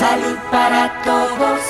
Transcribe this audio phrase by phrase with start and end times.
[0.00, 1.60] Salud para todos.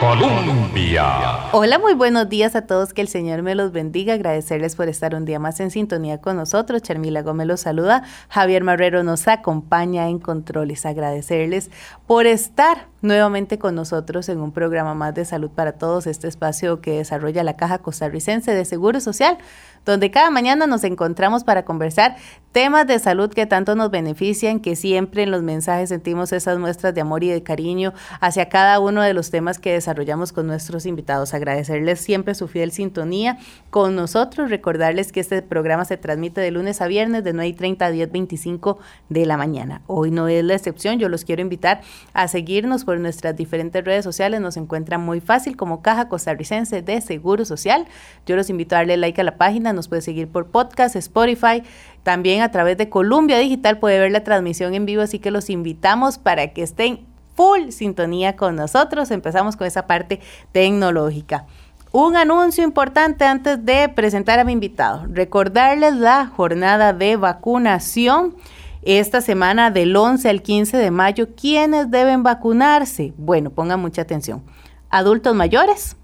[0.00, 1.50] Colombia.
[1.52, 5.14] Hola, muy buenos días a todos, que el Señor me los bendiga, agradecerles por estar
[5.14, 6.80] un día más en sintonía con nosotros.
[6.80, 11.70] Charmila Gómez los saluda, Javier Marrero nos acompaña en controles, agradecerles
[12.06, 16.80] por estar nuevamente con nosotros en un programa más de salud para todos, este espacio
[16.80, 19.38] que desarrolla la Caja Costarricense de Seguro Social
[19.84, 22.16] donde cada mañana nos encontramos para conversar
[22.52, 26.94] temas de salud que tanto nos benefician, que siempre en los mensajes sentimos esas muestras
[26.94, 30.84] de amor y de cariño hacia cada uno de los temas que desarrollamos con nuestros
[30.84, 31.32] invitados.
[31.32, 33.38] Agradecerles siempre su fiel sintonía
[33.70, 37.52] con nosotros, recordarles que este programa se transmite de lunes a viernes de 9 y
[37.52, 39.82] 30 a 10, 25 de la mañana.
[39.86, 41.82] Hoy no es la excepción, yo los quiero invitar
[42.14, 47.00] a seguirnos por nuestras diferentes redes sociales, nos encuentran muy fácil como Caja Costarricense de
[47.00, 47.86] Seguro Social.
[48.26, 51.62] Yo los invito a darle like a la página nos puede seguir por podcast, Spotify,
[52.02, 55.50] también a través de Columbia Digital puede ver la transmisión en vivo, así que los
[55.50, 59.12] invitamos para que estén full sintonía con nosotros.
[59.12, 60.18] Empezamos con esa parte
[60.50, 61.46] tecnológica.
[61.92, 65.06] Un anuncio importante antes de presentar a mi invitado.
[65.08, 68.34] Recordarles la jornada de vacunación
[68.82, 71.34] esta semana del 11 al 15 de mayo.
[71.34, 73.12] ¿Quiénes deben vacunarse?
[73.16, 74.42] Bueno, pongan mucha atención.
[74.88, 75.96] Adultos mayores,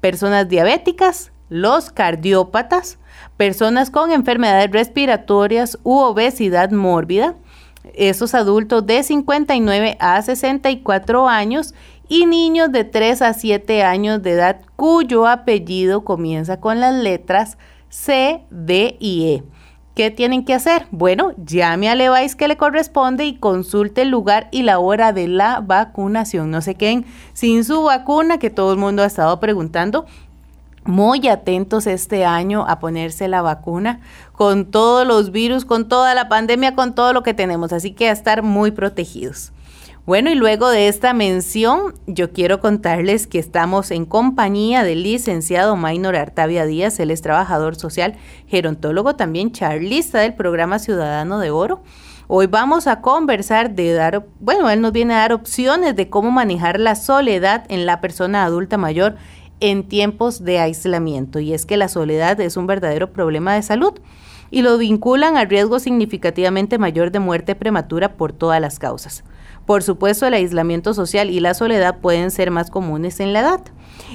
[0.00, 2.98] personas diabéticas, los cardiópatas,
[3.36, 7.34] personas con enfermedades respiratorias u obesidad mórbida,
[7.94, 11.74] esos adultos de 59 a 64 años
[12.08, 17.56] y niños de 3 a 7 años de edad cuyo apellido comienza con las letras
[17.88, 19.59] C, D y E.
[19.94, 20.86] ¿Qué tienen que hacer?
[20.92, 25.26] Bueno, llame al EVAIS que le corresponde y consulte el lugar y la hora de
[25.26, 26.50] la vacunación.
[26.50, 30.06] No se queden sin su vacuna, que todo el mundo ha estado preguntando
[30.84, 34.00] muy atentos este año a ponerse la vacuna
[34.32, 37.72] con todos los virus, con toda la pandemia, con todo lo que tenemos.
[37.72, 39.52] Así que a estar muy protegidos.
[40.06, 45.76] Bueno, y luego de esta mención, yo quiero contarles que estamos en compañía del licenciado
[45.76, 48.16] Maynor Artavia Díaz, él es trabajador social,
[48.48, 51.82] gerontólogo, también charlista del programa Ciudadano de Oro.
[52.28, 56.30] Hoy vamos a conversar de dar, bueno, él nos viene a dar opciones de cómo
[56.30, 59.16] manejar la soledad en la persona adulta mayor
[59.60, 64.00] en tiempos de aislamiento y es que la soledad es un verdadero problema de salud
[64.50, 69.24] y lo vinculan al riesgo significativamente mayor de muerte prematura por todas las causas.
[69.70, 73.60] Por supuesto, el aislamiento social y la soledad pueden ser más comunes en la edad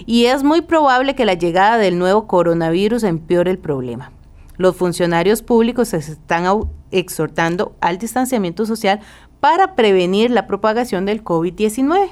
[0.05, 4.11] y es muy probable que la llegada del nuevo coronavirus empeore el problema.
[4.57, 6.43] Los funcionarios públicos se están
[6.91, 8.99] exhortando al distanciamiento social
[9.39, 12.09] para prevenir la propagación del COVID-19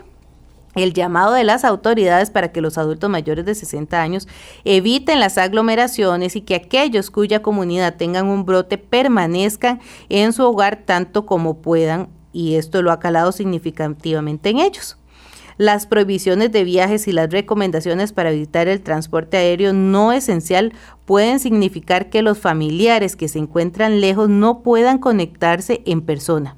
[0.75, 4.29] el llamado de las autoridades para que los adultos mayores de 60 años
[4.63, 10.83] eviten las aglomeraciones y que aquellos cuya comunidad tengan un brote permanezcan en su hogar
[10.85, 14.97] tanto como puedan y esto lo ha calado significativamente en ellos.
[15.57, 20.73] Las prohibiciones de viajes y las recomendaciones para evitar el transporte aéreo no esencial
[21.05, 26.57] pueden significar que los familiares que se encuentran lejos no puedan conectarse en persona.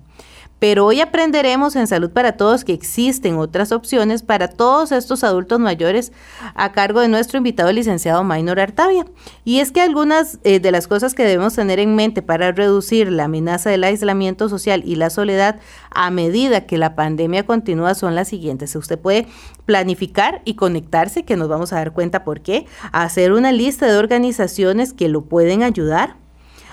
[0.60, 5.60] Pero hoy aprenderemos en Salud para Todos que existen otras opciones para todos estos adultos
[5.60, 6.14] mayores
[6.56, 9.06] a cargo de nuestro invitado licenciado Maynor Artavia.
[9.44, 13.12] Y es que algunas eh, de las cosas que debemos tener en mente para reducir
[13.12, 15.60] la amenaza del aislamiento social y la soledad
[15.92, 18.76] a medida que la pandemia continúa son las siguientes.
[18.76, 19.28] Usted puede
[19.66, 23.98] planificar y conectarse, que nos vamos a dar cuenta por qué, hacer una lista de
[23.98, 26.25] organizaciones que lo pueden ayudar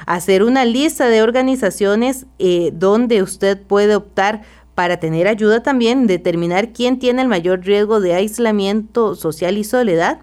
[0.06, 4.42] hacer una lista de organizaciones eh, donde usted puede optar
[4.74, 10.20] para tener ayuda también, determinar quién tiene el mayor riesgo de aislamiento social y soledad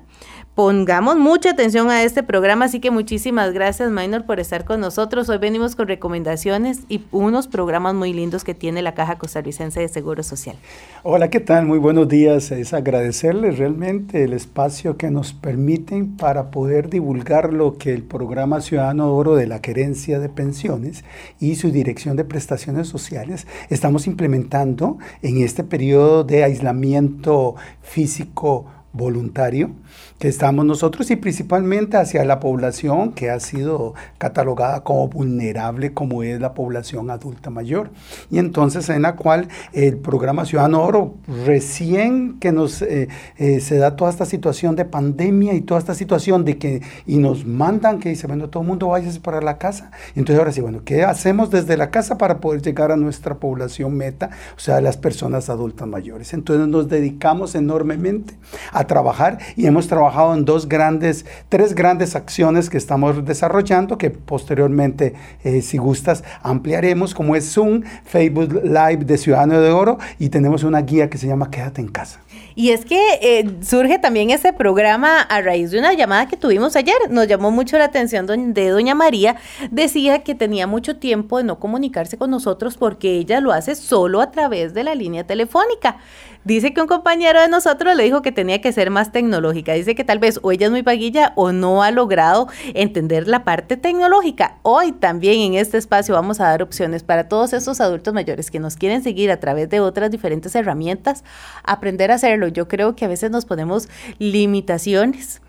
[0.60, 5.30] pongamos mucha atención a este programa, así que muchísimas gracias, Minor, por estar con nosotros.
[5.30, 9.88] Hoy venimos con recomendaciones y unos programas muy lindos que tiene la Caja Costarricense de
[9.88, 10.58] Seguro Social.
[11.04, 11.66] Hola, ¿qué tal?
[11.66, 12.52] Muy buenos días.
[12.52, 18.60] Es agradecerles realmente el espacio que nos permiten para poder divulgar lo que el programa
[18.60, 21.06] Ciudadano Oro de la Querencia de Pensiones
[21.40, 29.72] y su Dirección de Prestaciones Sociales estamos implementando en este periodo de aislamiento físico voluntario
[30.20, 36.24] que estamos nosotros y principalmente hacia la población que ha sido catalogada como vulnerable como
[36.24, 37.92] es la población adulta mayor.
[38.30, 43.08] Y entonces en la cual el programa Ciudadano Oro recién que nos eh,
[43.38, 47.18] eh, se da toda esta situación de pandemia y toda esta situación de que y
[47.18, 49.92] nos mandan que dice, bueno, todo el mundo váyase para la casa.
[50.16, 53.96] Entonces ahora sí, bueno, ¿qué hacemos desde la casa para poder llegar a nuestra población
[53.96, 56.34] meta, o sea, las personas adultas mayores?
[56.34, 58.34] Entonces nos dedicamos enormemente
[58.74, 64.10] a trabajar y hemos trabajado en dos grandes, tres grandes acciones que estamos desarrollando, que
[64.10, 65.14] posteriormente,
[65.44, 70.64] eh, si gustas, ampliaremos, como es Zoom, Facebook Live de Ciudadano de Oro, y tenemos
[70.64, 72.20] una guía que se llama Quédate en casa.
[72.56, 76.76] Y es que eh, surge también ese programa a raíz de una llamada que tuvimos
[76.76, 76.98] ayer.
[77.10, 79.38] Nos llamó mucho la atención de doña María.
[79.72, 84.20] Decía que tenía mucho tiempo de no comunicarse con nosotros porque ella lo hace solo
[84.20, 86.00] a través de la línea telefónica.
[86.46, 89.74] Dice que un compañero de nosotros le dijo que tenía que ser más tecnológica.
[89.74, 93.44] Dice que tal vez o ella es muy paguilla o no ha logrado entender la
[93.44, 94.58] parte tecnológica.
[94.62, 98.60] Hoy también en este espacio vamos a dar opciones para todos esos adultos mayores que
[98.60, 101.24] nos quieren seguir a través de otras diferentes herramientas,
[101.64, 102.48] aprender a hacerlo.
[102.48, 105.42] Yo creo que a veces nos ponemos limitaciones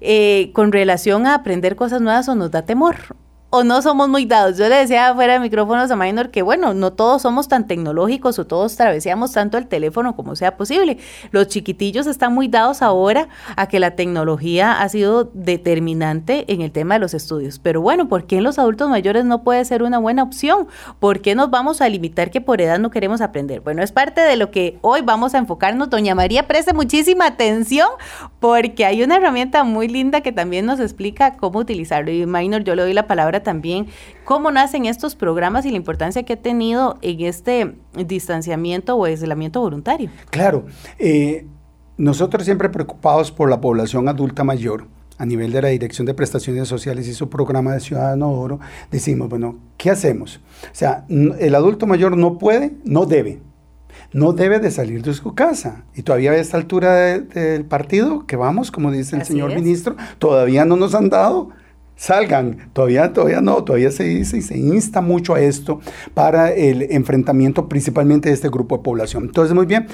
[0.00, 2.96] eh, con relación a aprender cosas nuevas o nos da temor
[3.50, 4.56] o no somos muy dados.
[4.56, 8.38] Yo le decía fuera de micrófonos a Minor que, bueno, no todos somos tan tecnológicos
[8.38, 10.98] o todos traveseamos tanto el teléfono como sea posible.
[11.32, 16.70] Los chiquitillos están muy dados ahora a que la tecnología ha sido determinante en el
[16.70, 17.58] tema de los estudios.
[17.58, 20.68] Pero bueno, ¿por qué en los adultos mayores no puede ser una buena opción?
[21.00, 23.60] ¿Por qué nos vamos a limitar que por edad no queremos aprender?
[23.60, 25.90] Bueno, es parte de lo que hoy vamos a enfocarnos.
[25.90, 27.88] Doña María, preste muchísima atención
[28.38, 32.12] porque hay una herramienta muy linda que también nos explica cómo utilizarlo.
[32.12, 33.86] Y Minor, yo le doy la palabra también
[34.24, 37.74] cómo nacen estos programas y la importancia que ha tenido en este
[38.06, 40.10] distanciamiento o aislamiento voluntario.
[40.30, 40.66] Claro,
[40.98, 41.46] eh,
[41.96, 44.86] nosotros siempre preocupados por la población adulta mayor,
[45.18, 48.58] a nivel de la Dirección de Prestaciones Sociales y su programa de Ciudadano Oro,
[48.90, 50.40] decimos, bueno, ¿qué hacemos?
[50.64, 53.42] O sea, el adulto mayor no puede, no debe,
[54.14, 55.84] no debe de salir de su casa.
[55.94, 60.64] Y todavía a esta altura del partido, que vamos, como dice el señor ministro, todavía
[60.64, 61.50] no nos han dado
[62.00, 62.70] salgan.
[62.72, 65.80] Todavía, todavía no, todavía se dice y se insta mucho a esto
[66.14, 69.24] para el enfrentamiento principalmente de este grupo de población.
[69.24, 69.86] Entonces, muy bien,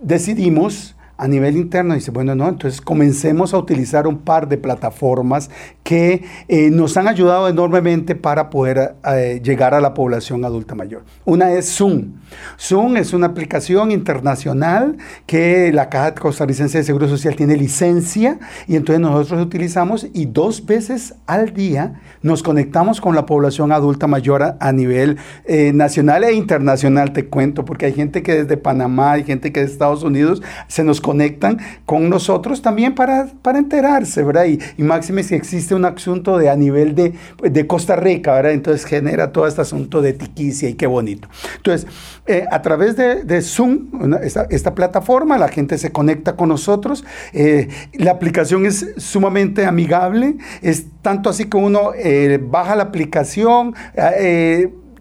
[0.00, 5.50] decidimos a nivel interno dice, bueno, no, entonces comencemos a utilizar un par de plataformas
[5.82, 11.02] que eh, nos han ayudado enormemente para poder eh, llegar a la población adulta mayor.
[11.26, 12.12] Una es Zoom.
[12.58, 14.96] Zoom es una aplicación internacional
[15.26, 20.64] que la Caja Costarricense de Seguro Social tiene licencia y entonces nosotros utilizamos y dos
[20.64, 26.32] veces al día nos conectamos con la población adulta mayor a, nivel eh, nacional e
[26.32, 30.42] internacional, te cuento, porque hay gente que desde Panamá, hay gente que de Estados Unidos
[30.68, 34.44] se nos conectan con nosotros también para, para enterarse, ¿verdad?
[34.44, 38.52] Y, y máxime si existe un asunto de a nivel de, de Costa Rica, ¿verdad?
[38.52, 41.26] Entonces genera todo este asunto de tiquicia y qué bonito.
[41.56, 41.88] Entonces,
[42.26, 43.88] eh, a través de, Zoom,
[44.22, 47.04] esta, plataforma, la gente se conecta con nosotros.
[47.32, 53.74] Eh, la aplicación es sumamente amigable, es tanto así que uno eh, baja la aplicación,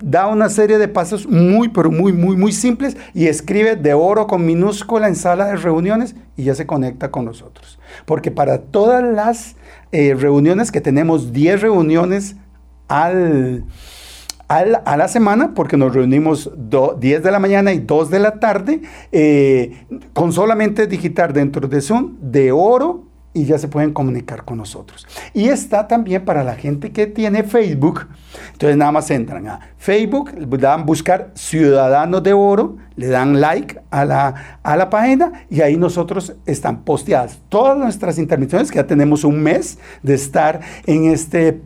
[0.01, 4.27] da una serie de pasos muy, pero muy, muy, muy simples y escribe de oro
[4.27, 7.79] con minúscula en sala de reuniones y ya se conecta con nosotros.
[8.05, 9.55] Porque para todas las
[9.91, 12.35] eh, reuniones que tenemos, 10 reuniones
[12.87, 13.65] al,
[14.47, 18.81] a la semana, porque nos reunimos 10 de la mañana y 2 de la tarde,
[19.11, 24.57] eh, con solamente digitar dentro de Zoom de oro y ya se pueden comunicar con
[24.57, 25.07] nosotros.
[25.33, 28.07] Y está también para la gente que tiene Facebook.
[28.53, 34.03] Entonces nada más entran a Facebook, dan buscar Ciudadanos de Oro, le dan like a
[34.03, 39.23] la, a la página y ahí nosotros están posteadas todas nuestras intervenciones, que ya tenemos
[39.23, 41.61] un mes de estar en este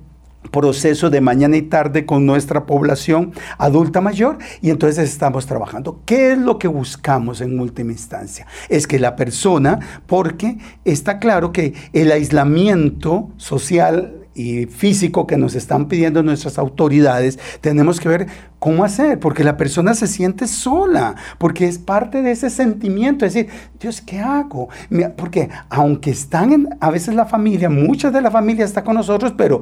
[0.51, 6.01] proceso de mañana y tarde con nuestra población adulta mayor y entonces estamos trabajando.
[6.05, 8.47] ¿Qué es lo que buscamos en última instancia?
[8.69, 15.55] Es que la persona, porque está claro que el aislamiento social y físico que nos
[15.55, 18.27] están pidiendo nuestras autoridades, tenemos que ver
[18.59, 23.33] cómo hacer, porque la persona se siente sola, porque es parte de ese sentimiento, es
[23.33, 24.69] decir, Dios, ¿qué hago?
[25.17, 29.33] Porque aunque están en, a veces la familia, mucha de la familia está con nosotros,
[29.37, 29.61] pero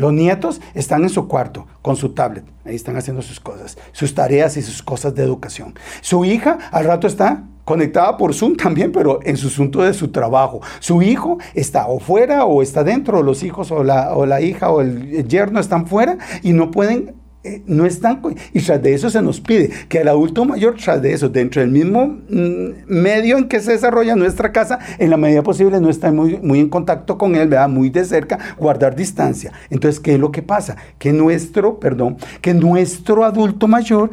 [0.00, 4.14] los nietos están en su cuarto con su tablet, ahí están haciendo sus cosas, sus
[4.14, 5.74] tareas y sus cosas de educación.
[6.00, 10.08] Su hija al rato está conectada por Zoom también, pero en su asunto de su
[10.08, 10.60] trabajo.
[10.80, 14.70] Su hijo está o fuera o está dentro, los hijos o la, o la hija
[14.70, 18.20] o el yerno están fuera y no pueden eh, no están,
[18.52, 21.62] y tras de eso se nos pide que el adulto mayor, tras de eso, dentro
[21.62, 25.88] del mismo mm, medio en que se desarrolla nuestra casa, en la medida posible no
[25.88, 27.70] está muy, muy en contacto con él, ¿verdad?
[27.70, 29.52] muy de cerca, guardar distancia.
[29.70, 30.76] Entonces, ¿qué es lo que pasa?
[30.98, 34.10] Que nuestro, perdón, que nuestro adulto mayor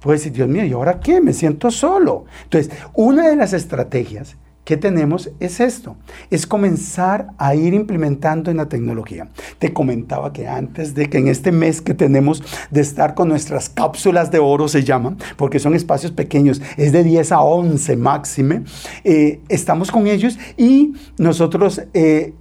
[0.00, 1.22] puede decir, Dios mío, ¿y ahora qué?
[1.22, 2.26] Me siento solo.
[2.44, 4.36] Entonces, una de las estrategias
[4.68, 5.30] ¿Qué tenemos?
[5.40, 5.96] Es esto,
[6.28, 9.30] es comenzar a ir implementando en la tecnología.
[9.58, 13.70] Te comentaba que antes de que en este mes que tenemos de estar con nuestras
[13.70, 18.64] cápsulas de oro, se llaman, porque son espacios pequeños, es de 10 a 11 máxime,
[19.04, 22.34] eh, estamos con ellos y nosotros eh,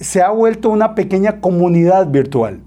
[0.00, 2.62] se ha vuelto una pequeña comunidad virtual,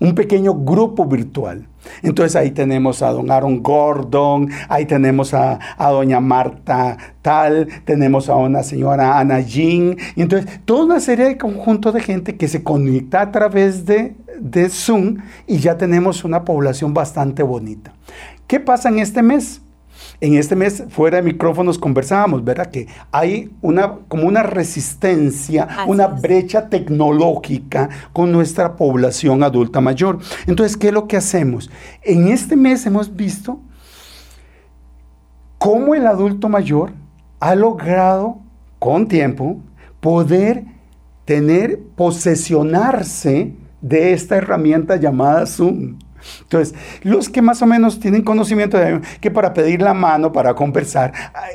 [0.00, 1.66] un pequeño grupo virtual
[2.02, 8.36] entonces ahí tenemos a don Aaron Gordon, ahí tenemos a, doña Marta Tal, tenemos a
[8.36, 12.62] una señora Ana Jean, y entonces toda una serie de conjuntos de gente que se
[12.62, 17.92] conecta a través de, de Zoom y ya tenemos una población bastante bonita.
[18.46, 19.60] ¿Qué pasa en este mes?
[20.20, 22.70] En este mes, fuera de micrófonos, conversábamos, ¿verdad?
[22.70, 30.18] Que hay una, como una resistencia, una brecha tecnológica con nuestra población adulta mayor.
[30.46, 31.70] Entonces, ¿qué es lo que hacemos?
[32.02, 33.60] En este mes hemos visto
[35.58, 36.92] cómo el adulto mayor
[37.40, 38.38] ha logrado,
[38.78, 39.58] con tiempo,
[40.00, 40.64] poder
[41.24, 45.98] tener, posesionarse de esta herramienta llamada Zoom.
[46.42, 50.54] Entonces, los que más o menos tienen conocimiento de que para pedir la mano, para
[50.54, 51.12] conversar,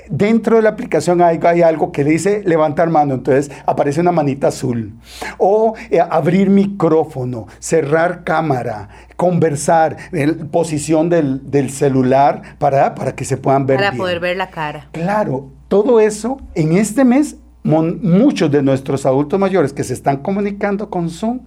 [0.10, 4.94] dentro de la aplicación hay, algo que dice levantar mano, entonces aparece una manita azul.
[5.38, 13.38] O eh, abrir micrófono, cerrar cámara, conversar, en posición del, celular para, para que se
[13.38, 13.78] puedan ver.
[13.78, 14.88] Para poder ver la cara.
[14.92, 20.90] Claro, todo eso en este mes, muchos de nuestros adultos mayores que se están comunicando
[20.90, 21.40] con Zoom,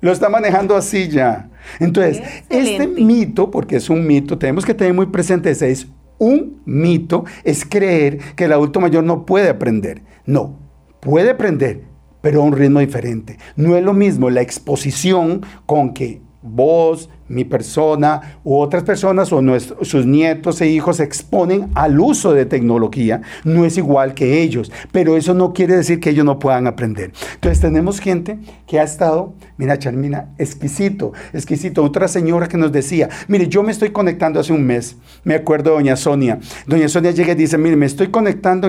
[0.00, 1.50] lo está manejando así ya.
[1.80, 5.88] Entonces, este mito, porque es un mito, tenemos que tener muy presente ese, es
[6.18, 10.02] un mito, es creer que el adulto mayor no puede aprender.
[10.26, 10.58] No,
[11.00, 11.84] puede aprender,
[12.20, 13.38] pero a un ritmo diferente.
[13.56, 19.42] No es lo mismo la exposición con que vos, mi persona u otras personas o
[19.82, 24.72] sus nietos e hijos se exponen al uso de tecnología, no es igual que ellos,
[24.92, 27.12] pero eso no quiere decir que ellos no puedan aprender.
[27.34, 31.82] Entonces tenemos gente que ha estado, mira Charmina, exquisito, exquisito.
[31.82, 35.72] Otra señora que nos decía, mire, yo me estoy conectando hace un mes, me acuerdo
[35.72, 36.38] doña Sonia.
[36.66, 38.68] Doña Sonia llega y dice, mire, me estoy conectando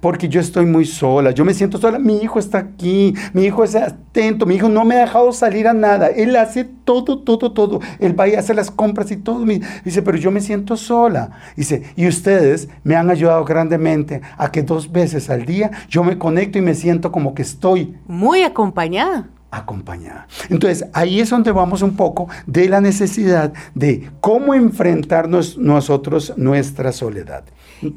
[0.00, 3.64] porque yo estoy muy sola, yo me siento sola, mi hijo está aquí, mi hijo
[3.64, 7.52] es atento, mi hijo no me ha dejado salir a nada, él hace todo, todo,
[7.52, 7.63] todo
[7.98, 9.44] él va a hacer las compras y todo.
[9.84, 11.30] Dice, pero yo me siento sola.
[11.56, 16.18] Dice, y ustedes me han ayudado grandemente a que dos veces al día yo me
[16.18, 17.96] conecto y me siento como que estoy.
[18.06, 20.26] Muy acompañada acompañada.
[20.48, 26.92] Entonces, ahí es donde vamos un poco de la necesidad de cómo enfrentarnos nosotros nuestra
[26.92, 27.44] soledad.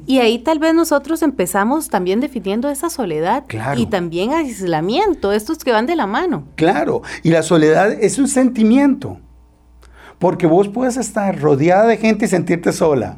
[0.05, 3.79] Y ahí tal vez nosotros empezamos también definiendo esa soledad claro.
[3.79, 6.43] y también aislamiento, estos que van de la mano.
[6.55, 9.19] Claro, y la soledad es un sentimiento.
[10.19, 13.17] Porque vos puedes estar rodeada de gente y sentirte sola.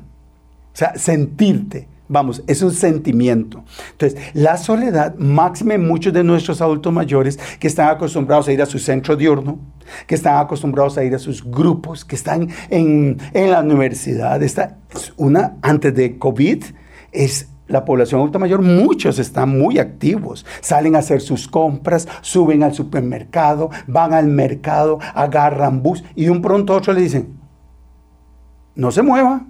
[0.74, 1.88] O sea, sentirte.
[2.08, 3.64] Vamos, es un sentimiento.
[3.92, 8.66] Entonces, la soledad, máxime muchos de nuestros adultos mayores que están acostumbrados a ir a
[8.66, 9.60] su centro diurno,
[10.08, 14.42] que están acostumbrados a ir a sus grupos, que están en, en la universidad.
[14.42, 16.64] Esta es una, antes de COVID,
[17.12, 22.64] es la población adulta mayor, muchos están muy activos, salen a hacer sus compras, suben
[22.64, 27.40] al supermercado, van al mercado, agarran bus y de un pronto a otro le dicen,
[28.76, 29.46] no se mueva,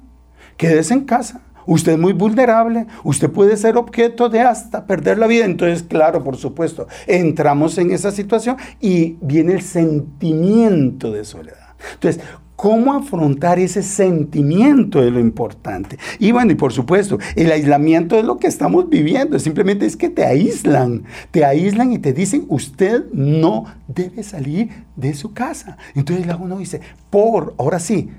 [0.57, 1.41] quédese en casa.
[1.65, 5.45] Usted es muy vulnerable, usted puede ser objeto de hasta perder la vida.
[5.45, 11.75] Entonces, claro, por supuesto, entramos en esa situación y viene el sentimiento de soledad.
[11.93, 12.23] Entonces,
[12.59, 15.97] cómo afrontar ese sentimiento de lo importante.
[16.19, 20.09] Y bueno, y por supuesto, el aislamiento es lo que estamos viviendo, simplemente es que
[20.09, 25.77] te aíslan, te aíslan y te dicen, usted no debe salir de su casa.
[25.95, 28.09] Entonces uno dice, por, ahora sí,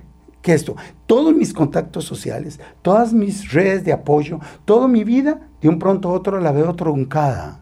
[0.40, 5.68] que esto, todos mis contactos sociales, todas mis redes de apoyo, toda mi vida, de
[5.68, 7.60] un pronto a otro la veo truncada.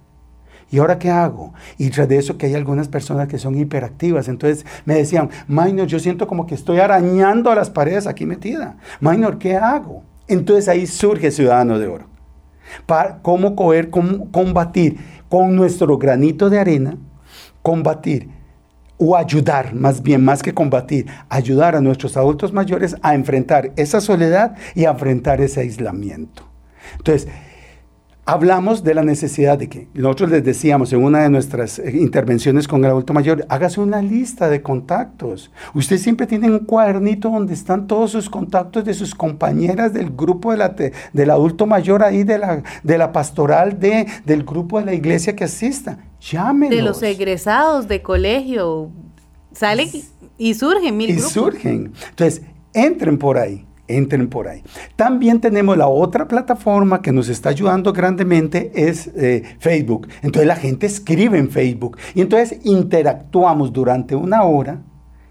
[0.71, 1.55] ¿Y ahora qué hago?
[1.79, 4.29] Y tras de eso que hay algunas personas que son hiperactivas.
[4.29, 8.77] Entonces me decían, Minor, yo siento como que estoy arañando a las paredes aquí metida.
[9.01, 10.03] Minor, ¿qué hago?
[10.27, 12.07] Entonces ahí surge Ciudadano de Oro.
[12.85, 14.99] Para cómo coger, cómo combatir
[15.31, 16.97] con nuestro granito de arena,
[17.63, 18.29] combatir
[18.99, 24.01] o ayudar, más bien, más que combatir, ayudar a nuestros adultos mayores a enfrentar esa
[24.01, 26.43] soledad y a enfrentar ese aislamiento.
[26.97, 27.29] Entonces,
[28.29, 32.69] hablamos de la necesidad de que nosotros les decíamos en una de nuestras eh, intervenciones
[32.69, 35.51] con el adulto mayor, hágase una lista de contactos.
[35.73, 40.51] Usted siempre tiene un cuadernito donde están todos sus contactos de sus compañeras del grupo
[40.51, 40.75] de la,
[41.15, 45.35] del adulto mayor ahí, de la, de la pastoral, de, del grupo de la iglesia
[45.35, 45.99] que asista.
[46.21, 46.77] Llámenlos.
[46.77, 48.91] De los egresados de colegio.
[49.53, 49.89] Salen
[50.37, 51.95] y surgen mil Y surgen.
[52.11, 52.43] Entonces,
[52.75, 54.63] entren por ahí entren por ahí.
[54.97, 60.09] También tenemos la otra plataforma que nos está ayudando grandemente, es eh, Facebook.
[60.23, 64.83] Entonces la gente escribe en Facebook y entonces interactuamos durante una hora,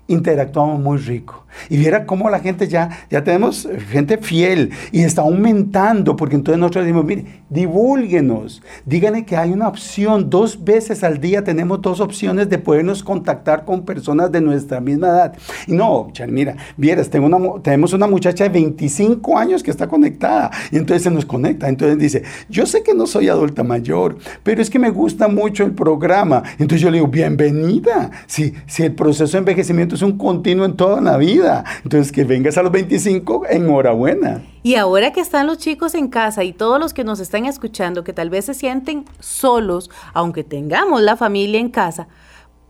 [0.08, 1.47] interactuamos muy rico.
[1.70, 6.60] Y viera cómo la gente ya, ya tenemos gente fiel y está aumentando, porque entonces
[6.60, 12.00] nosotros decimos, mire, divúlguenos, díganle que hay una opción, dos veces al día tenemos dos
[12.00, 15.34] opciones de podernos contactar con personas de nuestra misma edad.
[15.68, 20.52] Y no, mira, vieras, tengo una, tenemos una muchacha de 25 años que está conectada
[20.72, 24.62] y entonces se nos conecta, entonces dice, yo sé que no soy adulta mayor, pero
[24.62, 26.44] es que me gusta mucho el programa.
[26.54, 30.76] Entonces yo le digo, bienvenida, si, si el proceso de envejecimiento es un continuo en
[30.76, 31.47] toda la vida
[31.84, 34.44] entonces, que vengas a los 25, enhorabuena.
[34.64, 38.04] Y ahora que están los chicos en casa y todos los que nos están escuchando,
[38.04, 42.08] que tal vez se sienten solos, aunque tengamos la familia en casa,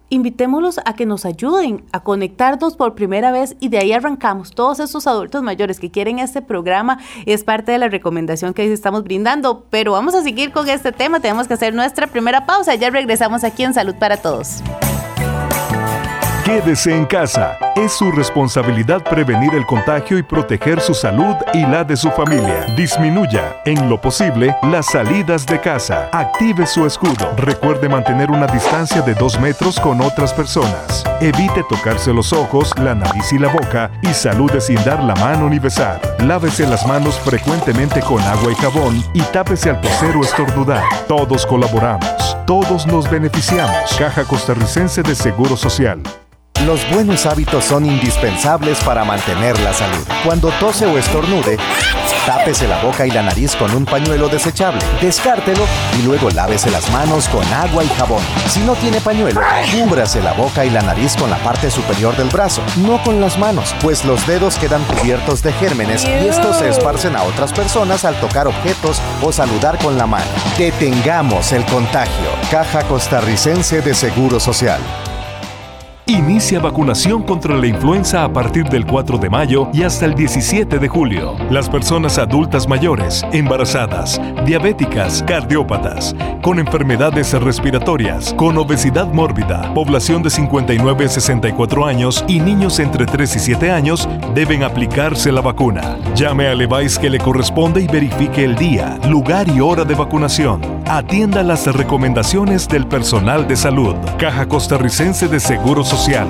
[0.09, 4.51] invitémoslos a que nos ayuden a conectarnos por primera vez y de ahí arrancamos.
[4.51, 9.03] Todos esos adultos mayores que quieren este programa es parte de la recomendación que estamos
[9.03, 11.19] brindando, pero vamos a seguir con este tema.
[11.19, 12.75] Tenemos que hacer nuestra primera pausa.
[12.75, 14.61] Ya regresamos aquí en Salud para Todos.
[16.47, 17.57] Quédese en casa.
[17.75, 22.65] Es su responsabilidad prevenir el contagio y proteger su salud y la de su familia.
[22.77, 26.07] Disminuya, en lo posible, las salidas de casa.
[26.13, 27.33] Active su escudo.
[27.35, 31.03] Recuerde mantener una distancia de dos metros con otras personas.
[31.19, 35.49] Evite tocarse los ojos, la nariz y la boca y salude sin dar la mano
[35.49, 35.99] ni besar.
[36.19, 40.85] Lávese las manos frecuentemente con agua y jabón y tápese al toser o estornudar.
[41.09, 42.37] Todos colaboramos.
[42.45, 43.97] Todos nos beneficiamos.
[43.99, 46.01] Caja Costarricense de Seguro Social.
[46.65, 50.03] Los buenos hábitos son indispensables para mantener la salud.
[50.25, 51.57] Cuando tose o estornude,
[52.25, 55.63] tápese la boca y la nariz con un pañuelo desechable, descártelo
[55.97, 58.23] y luego lávese las manos con agua y jabón.
[58.49, 59.39] Si no tiene pañuelo,
[59.71, 63.37] cúbrase la boca y la nariz con la parte superior del brazo, no con las
[63.37, 68.03] manos, pues los dedos quedan cubiertos de gérmenes y estos se esparcen a otras personas
[68.03, 70.25] al tocar objetos o saludar con la mano.
[70.57, 72.29] Detengamos el contagio.
[72.49, 74.81] Caja Costarricense de Seguro Social.
[76.09, 80.79] Inicia vacunación contra la influenza a partir del 4 de mayo y hasta el 17
[80.79, 81.35] de julio.
[81.49, 90.29] Las personas adultas mayores, embarazadas, diabéticas, cardiópatas, con enfermedades respiratorias, con obesidad mórbida, población de
[90.29, 95.97] 59 a 64 años y niños entre 3 y 7 años deben aplicarse la vacuna.
[96.15, 100.76] Llame al EVAIS que le corresponde y verifique el día, lugar y hora de vacunación.
[100.89, 103.93] Atienda las recomendaciones del personal de salud.
[104.17, 106.27] Caja Costarricense de Seguro Social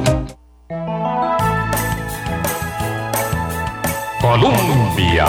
[4.20, 5.28] Colombia.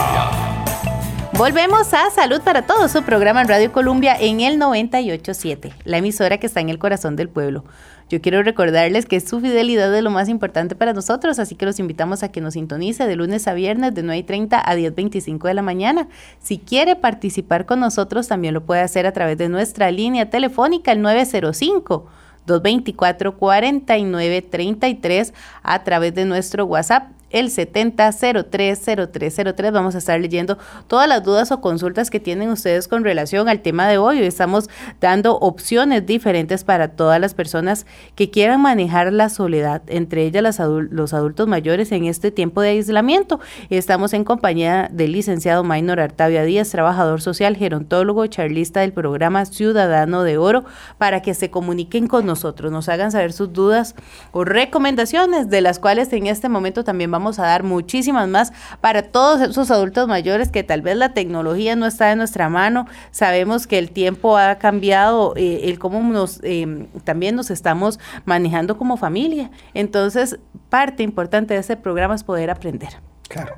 [1.34, 6.38] Volvemos a Salud para Todos, su programa en Radio Colombia en el 987, la emisora
[6.38, 7.64] que está en el corazón del pueblo.
[8.08, 11.78] Yo quiero recordarles que su fidelidad es lo más importante para nosotros, así que los
[11.78, 15.60] invitamos a que nos sintonice de lunes a viernes de 9.30 a 10.25 de la
[15.60, 16.08] mañana.
[16.42, 20.92] Si quiere participar con nosotros, también lo puede hacer a través de nuestra línea telefónica,
[20.92, 22.06] el 905.
[22.46, 29.72] 224-4933 a través de nuestro WhatsApp el 70030303.
[29.72, 33.60] Vamos a estar leyendo todas las dudas o consultas que tienen ustedes con relación al
[33.60, 34.22] tema de hoy.
[34.22, 34.68] Estamos
[35.00, 40.60] dando opciones diferentes para todas las personas que quieran manejar la soledad, entre ellas
[40.90, 43.40] los adultos mayores en este tiempo de aislamiento.
[43.70, 50.22] Estamos en compañía del licenciado Maynor Artavia Díaz, trabajador social, gerontólogo, charlista del programa Ciudadano
[50.22, 50.64] de Oro,
[50.98, 53.94] para que se comuniquen con nosotros, nos hagan saber sus dudas
[54.32, 58.52] o recomendaciones, de las cuales en este momento también vamos vamos a dar muchísimas más
[58.80, 62.86] para todos esos adultos mayores que tal vez la tecnología no está en nuestra mano.
[63.10, 68.78] Sabemos que el tiempo ha cambiado, eh, el cómo nos eh, también nos estamos manejando
[68.78, 69.50] como familia.
[69.74, 72.90] Entonces, parte importante de este programa es poder aprender.
[73.28, 73.56] Claro.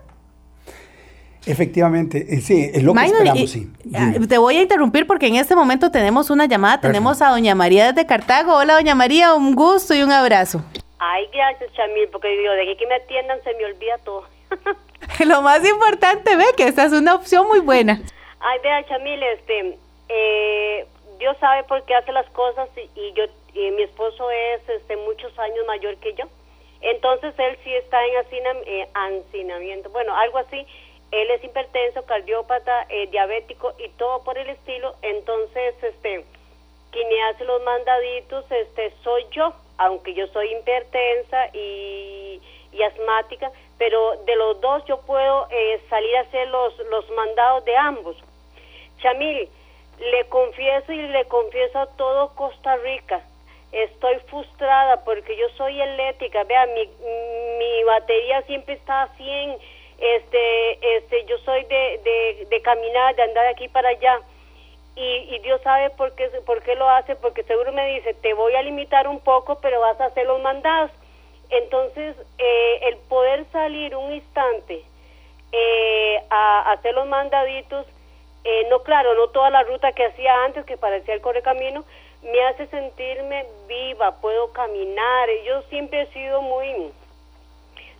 [1.47, 3.71] Efectivamente, eh, sí, es lo que esperamos, sí.
[3.95, 7.55] Ah, te voy a interrumpir porque en este momento tenemos una llamada, tenemos a doña
[7.55, 8.55] María desde Cartago.
[8.57, 10.63] Hola, doña María, un gusto y un abrazo.
[11.03, 14.27] Ay, gracias, Chamil, porque digo, de que me atiendan se me olvida todo.
[15.27, 18.03] Lo más importante, ve que esta es una opción muy buena.
[18.39, 19.79] Ay, vea, Chamil, este,
[20.11, 20.87] eh,
[21.19, 25.37] Dios sabe por qué hace las cosas y, yo, y mi esposo es este, muchos
[25.39, 26.27] años mayor que yo.
[26.83, 28.13] Entonces él sí está en
[28.67, 30.67] eh, hacinamiento, bueno, algo así.
[31.13, 36.27] él es hipertenso, cardiópata, eh, diabético y todo por el estilo, entonces, este,
[36.93, 42.41] quien hace los mandaditos, este, soy yo, aunque yo soy hipertensa y,
[42.85, 47.77] asmática, pero de los dos yo puedo eh, salir a hacer los, los mandados de
[47.77, 48.17] ambos.
[49.03, 49.51] Chamil,
[49.99, 53.21] le confieso y le confieso a todo Costa Rica,
[53.71, 56.87] estoy frustrada porque yo soy eléctrica, vea, mi,
[57.59, 59.59] mi batería siempre está a 100,
[59.99, 64.21] este, este, yo soy de, de caminar, de andar de aquí para allá.
[65.01, 68.35] Y, y, Dios sabe por qué, por qué lo hace, porque seguro me dice, te
[68.35, 70.91] voy a limitar un poco, pero vas a hacer los mandados.
[71.49, 74.85] Entonces, eh, el poder salir un instante
[75.53, 77.87] eh, a, hacer los mandaditos,
[78.45, 81.83] eh, no claro, no toda la ruta que hacía antes, que parecía el correcamino,
[82.23, 85.31] me hace sentirme viva, puedo caminar.
[85.47, 86.93] Yo siempre he sido muy,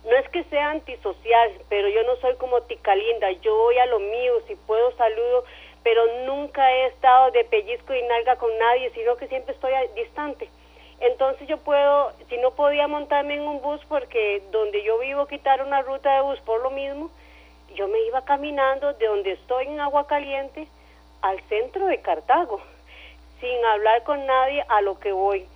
[0.05, 3.87] no es que sea antisocial, pero yo no soy como tica linda, yo voy a
[3.87, 5.45] lo mío, si puedo saludo,
[5.83, 10.49] pero nunca he estado de pellizco y nalga con nadie, sino que siempre estoy distante.
[10.99, 15.63] Entonces yo puedo, si no podía montarme en un bus porque donde yo vivo quitar
[15.63, 17.09] una ruta de bus por lo mismo,
[17.75, 20.67] yo me iba caminando de donde estoy en Agua Caliente
[21.21, 22.61] al centro de Cartago,
[23.39, 25.47] sin hablar con nadie a lo que voy.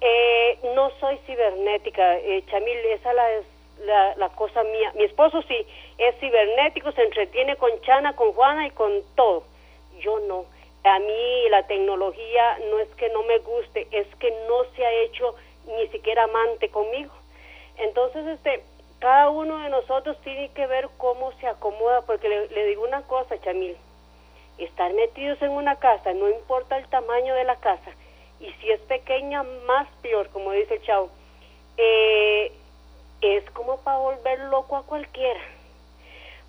[0.00, 3.44] Eh, no soy cibernética, eh, Chamil, esa la es
[3.84, 4.92] la, la, cosa mía.
[4.96, 5.66] Mi esposo sí,
[5.98, 9.44] es cibernético, se entretiene con Chana, con Juana y con todo.
[10.02, 10.46] Yo no
[10.84, 14.92] a mí la tecnología no es que no me guste, es que no se ha
[15.02, 15.34] hecho
[15.66, 17.12] ni siquiera amante conmigo.
[17.78, 18.64] Entonces, este,
[18.98, 23.40] cada uno de nosotros tiene que ver cómo se acomoda, porque le, digo una cosa,
[23.40, 23.76] Chamil,
[24.58, 27.92] estar metidos en una casa, no importa el tamaño de la casa,
[28.40, 31.10] y si es pequeña, más peor, como dice el chavo,
[31.76, 32.52] eh,
[33.20, 35.40] es como para volver loco a cualquiera,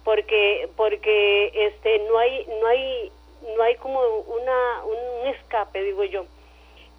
[0.04, 3.12] porque, porque este, no hay, no hay
[3.56, 6.26] no hay como una, un escape, digo yo.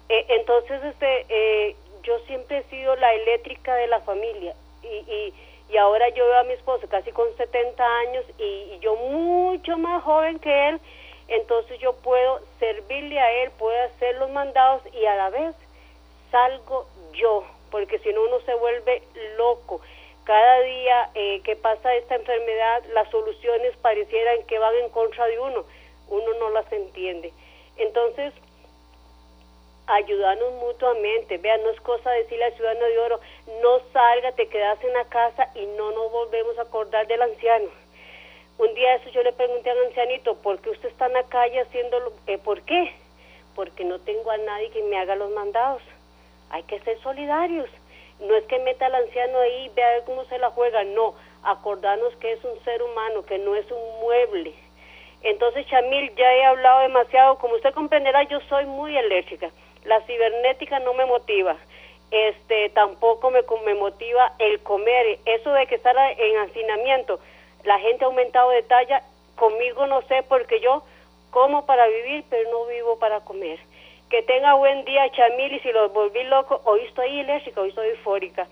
[0.09, 5.33] Eh, entonces, este, eh, yo siempre he sido la eléctrica de la familia y, y,
[5.69, 10.03] y, ahora yo veo a mi esposo casi con 70 años y, yo mucho más
[10.03, 10.79] joven que él,
[11.27, 15.55] entonces yo puedo servirle a él, puedo hacer los mandados y a la vez
[16.29, 19.01] salgo yo, porque si no uno se vuelve
[19.37, 19.81] loco.
[20.23, 25.39] Cada día eh, que pasa esta enfermedad, las soluciones parecieran que van en contra de
[25.39, 25.65] uno
[26.09, 27.33] uno no las entiende.
[27.77, 28.33] Entonces,
[29.87, 31.37] ayudarnos mutuamente.
[31.37, 33.19] Vean, no es cosa decirle al ciudadano de oro,
[33.61, 37.69] no salga, te quedas en la casa y no nos volvemos a acordar del anciano.
[38.57, 41.59] Un día eso yo le pregunté al ancianito, ¿por qué usted está en la calle
[41.59, 42.13] haciéndolo?
[42.27, 42.93] Eh, ¿Por qué?
[43.53, 45.81] Porque no tengo a nadie que me haga los mandados.
[46.49, 47.69] Hay que ser solidarios.
[48.21, 51.15] No es que meta al anciano ahí y vea cómo se la juega, no.
[51.43, 54.53] Acordarnos que es un ser humano, que no es un mueble
[55.25, 57.39] entonces, Chamil, ya he hablado demasiado.
[57.39, 59.49] Como usted comprenderá, yo soy muy alérgica.
[59.83, 61.57] La cibernética no me motiva.
[62.11, 65.17] Este, tampoco me, me motiva el comer.
[65.25, 67.19] Eso de que estar en hacinamiento,
[67.63, 69.01] la gente ha aumentado de talla.
[69.35, 70.83] Conmigo no sé, porque yo
[71.31, 73.59] como para vivir, pero no vivo para comer.
[74.11, 77.89] Que tenga buen día, Chamil, y si los volví loco, hoy estoy alérgica, hoy estoy
[77.89, 78.47] eufórica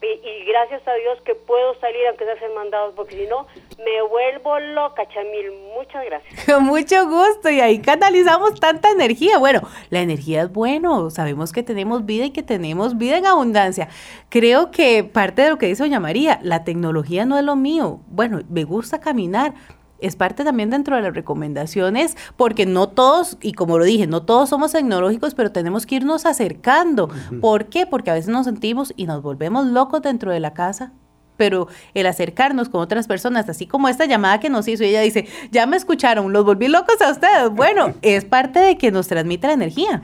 [0.00, 3.46] y, gracias a Dios que puedo salir aunque sea hacer mandados, porque si no,
[3.78, 5.52] me vuelvo loca, Chamil.
[5.74, 6.44] Muchas gracias.
[6.46, 9.38] Con mucho gusto, y ahí canalizamos tanta energía.
[9.38, 13.88] Bueno, la energía es bueno, sabemos que tenemos vida y que tenemos vida en abundancia.
[14.28, 18.00] Creo que parte de lo que dice doña María, la tecnología no es lo mío.
[18.06, 19.54] Bueno, me gusta caminar,
[20.00, 24.22] es parte también dentro de las recomendaciones, porque no todos, y como lo dije, no
[24.22, 27.10] todos somos tecnológicos, pero tenemos que irnos acercando.
[27.40, 27.86] ¿Por qué?
[27.86, 30.92] Porque a veces nos sentimos y nos volvemos locos dentro de la casa.
[31.36, 35.26] Pero el acercarnos con otras personas, así como esta llamada que nos hizo, ella dice,
[35.52, 37.50] ya me escucharon, los volví locos a ustedes.
[37.50, 40.02] Bueno, es parte de que nos transmite la energía.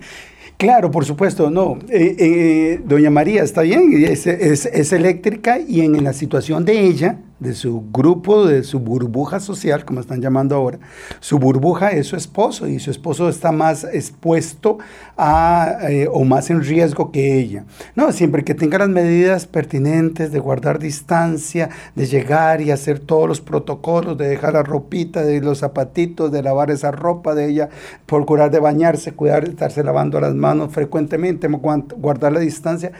[0.56, 1.78] Claro, por supuesto, no.
[1.88, 7.18] Eh, eh, doña María está bien, es, es, eléctrica y en, la situación de ella,
[7.44, 10.78] de su grupo, de su burbuja social, como están llamando ahora,
[11.20, 14.78] su burbuja es su esposo y su esposo está más expuesto
[15.16, 17.64] a, eh, o más en riesgo que ella.
[17.94, 23.28] No, siempre que tenga las medidas pertinentes de guardar distancia, de llegar y hacer todos
[23.28, 27.68] los protocolos, de dejar la ropita, de los zapatitos, de lavar esa ropa de ella,
[28.06, 32.92] procurar de bañarse, cuidar estarse lavando las manos frecuentemente, guardar la distancia.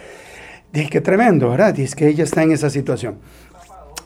[0.75, 1.73] Dije, qué tremendo, ¿verdad?
[1.73, 3.19] Dice que ella está en esa situación.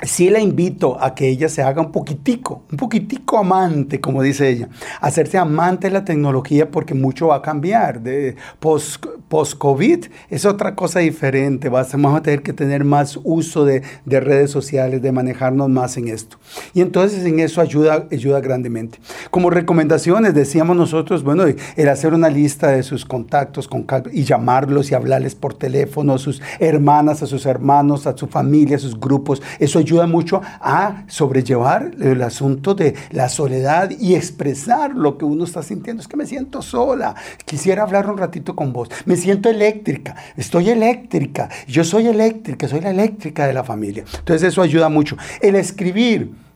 [0.02, 4.48] Sí la invito a que ella se haga un poquitico, un poquitico amante, como dice
[4.48, 4.68] ella,
[5.00, 8.00] hacerse amante de la tecnología porque mucho va a cambiar.
[8.00, 14.20] De post-COVID es otra cosa diferente, vamos a tener que tener más uso de, de,
[14.20, 16.38] redes sociales, de manejarnos más en esto.
[16.74, 18.98] Y entonces en eso ayuda, ayuda grandemente.
[19.30, 21.44] Como recomendaciones, decíamos nosotros, bueno,
[21.76, 26.18] el hacer una lista de sus contactos con y llamarlos y hablarles por teléfono a
[26.18, 31.04] sus hermanas, a sus hermanos, a su familia, a sus grupos, eso ayuda mucho a
[31.06, 36.02] sobrellevar el asunto de la soledad y expresar lo que uno está sintiendo.
[36.02, 37.14] Es que me siento sola,
[37.44, 42.80] quisiera hablar un ratito con vos, me siento eléctrica, estoy eléctrica, yo soy eléctrica, soy
[42.80, 44.04] la eléctrica de la familia.
[44.18, 45.16] Entonces eso ayuda mucho.
[45.40, 46.47] El escribir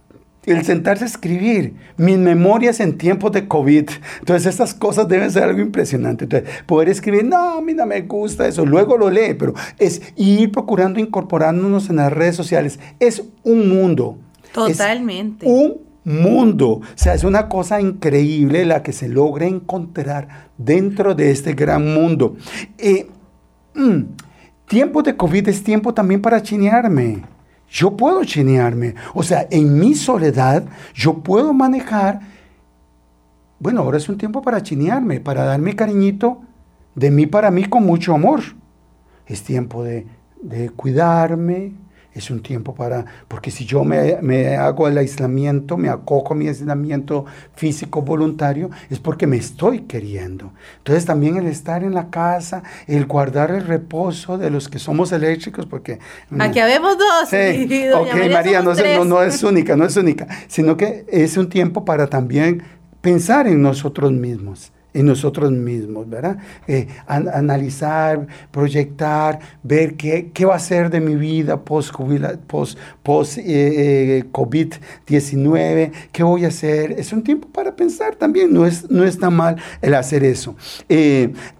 [0.44, 3.88] el sentarse a escribir mis memorias en tiempos de COVID.
[4.18, 6.24] Entonces, estas cosas deben ser algo impresionante.
[6.24, 10.02] Entonces, poder escribir, no, a mí no me gusta eso, luego lo lee, pero es
[10.16, 12.80] ir procurando incorporándonos en las redes sociales.
[12.98, 14.18] Es un mundo.
[14.52, 15.46] Totalmente.
[15.46, 16.68] un mundo.
[16.68, 21.94] O sea, es una cosa increíble la que se logra encontrar dentro de este gran
[21.94, 22.36] mundo.
[22.78, 23.06] Eh,
[23.74, 24.00] mm,
[24.66, 27.22] tiempo de COVID es tiempo también para chinearme.
[27.72, 28.94] Yo puedo chinearme.
[29.14, 32.20] O sea, en mi soledad yo puedo manejar.
[33.58, 36.42] Bueno, ahora es un tiempo para chinearme, para darme cariñito
[36.94, 38.40] de mí para mí con mucho amor.
[39.26, 40.06] Es tiempo de,
[40.42, 41.72] de cuidarme,
[42.14, 46.48] es un tiempo para, porque si yo me, hago el aislamiento, me acojo a mi
[46.48, 50.52] aislamiento físico voluntario, es porque me estoy queriendo.
[50.78, 55.12] Entonces también el estar en la casa, el guardar el reposo de los que somos
[55.12, 55.98] eléctricos, porque...
[56.30, 57.28] Mm, Aquí habemos dos.
[57.30, 61.48] Sí, ok, María, no, no, no es única, no es única, sino que es un
[61.48, 62.62] tiempo para también
[63.00, 66.38] pensar en nosotros mismos en nosotros mismos, ¿verdad?
[66.66, 73.38] Eh, analizar, proyectar, ver qué, qué, va a ser de mi vida post-COVID-19, post, post,
[73.38, 74.24] eh, eh,
[76.12, 76.92] qué voy a hacer.
[76.92, 80.56] Es un tiempo para pensar también, no, es, no está mal el hacer eso.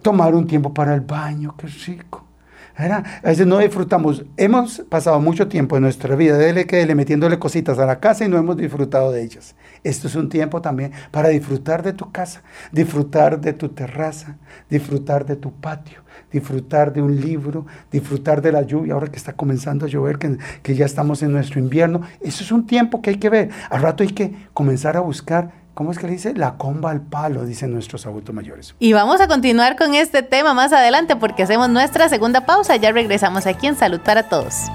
[0.01, 2.32] tomar un tiempo para el baño, qué rico.
[2.75, 4.25] A veces no disfrutamos.
[4.35, 8.25] Hemos pasado mucho tiempo en nuestra vida, dele que le metiéndole cositas a la casa
[8.25, 9.55] y no hemos disfrutado de ellas.
[9.83, 14.37] Esto es un tiempo también para disfrutar de tu casa, disfrutar de tu terraza,
[14.71, 15.99] disfrutar de tu patio,
[16.31, 20.37] disfrutar de un libro, disfrutar de la lluvia, ahora que está comenzando a llover, que,
[20.63, 22.01] que ya estamos en nuestro invierno.
[22.21, 23.49] Eso es un tiempo que hay que ver.
[23.69, 26.33] Al rato hay que comenzar a buscar ¿Cómo es que le dice?
[26.35, 28.75] La comba al palo, dicen nuestros adultos mayores.
[28.79, 32.75] Y vamos a continuar con este tema más adelante porque hacemos nuestra segunda pausa.
[32.75, 34.69] Ya regresamos aquí en Salud para Todos.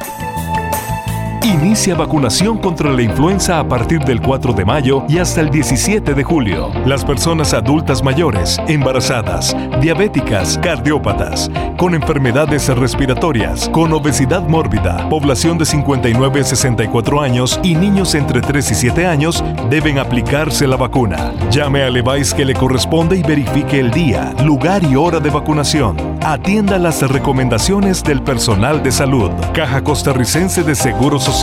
[1.49, 6.13] Inicia vacunación contra la influenza a partir del 4 de mayo y hasta el 17
[6.13, 6.71] de julio.
[6.85, 15.65] Las personas adultas mayores, embarazadas, diabéticas, cardiópatas, con enfermedades respiratorias, con obesidad mórbida, población de
[15.65, 21.33] 59 a 64 años y niños entre 3 y 7 años deben aplicarse la vacuna.
[21.51, 25.97] Llame al EVAIS que le corresponde y verifique el día, lugar y hora de vacunación.
[26.23, 29.31] Atienda las recomendaciones del personal de salud.
[29.55, 31.38] Caja Costarricense de Seguros social.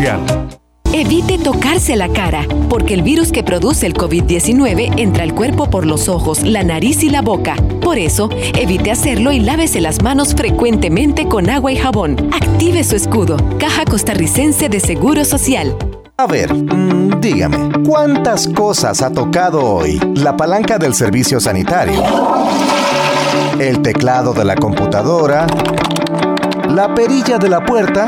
[0.92, 5.86] Evite tocarse la cara, porque el virus que produce el COVID-19 entra al cuerpo por
[5.86, 7.56] los ojos, la nariz y la boca.
[7.82, 12.30] Por eso, evite hacerlo y lávese las manos frecuentemente con agua y jabón.
[12.34, 13.38] Active su escudo.
[13.58, 15.78] Caja Costarricense de Seguro Social.
[16.18, 22.04] A ver, mm, dígame, ¿cuántas cosas ha tocado hoy la palanca del servicio sanitario?
[23.60, 25.48] El teclado de la computadora,
[26.68, 28.08] la perilla de la puerta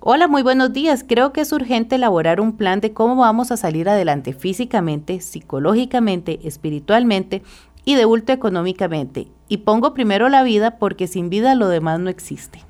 [0.03, 1.05] Hola, muy buenos días.
[1.07, 6.41] Creo que es urgente elaborar un plan de cómo vamos a salir adelante físicamente, psicológicamente,
[6.43, 7.43] espiritualmente
[7.85, 9.29] y de bulto económicamente.
[9.49, 12.65] Y pongo primero la vida porque sin vida lo demás no existe.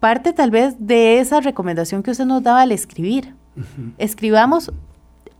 [0.00, 3.34] Parte tal vez de esa recomendación que usted nos daba al escribir.
[3.98, 4.72] Escribamos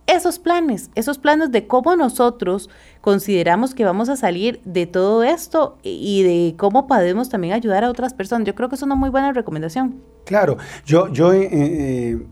[0.06, 2.68] esos planes, esos planes de cómo nosotros
[3.00, 7.90] consideramos que vamos a salir de todo esto y de cómo podemos también ayudar a
[7.90, 8.46] otras personas.
[8.46, 10.00] Yo creo que es una muy buena recomendación.
[10.24, 12.26] Claro, yo, yo eh, eh,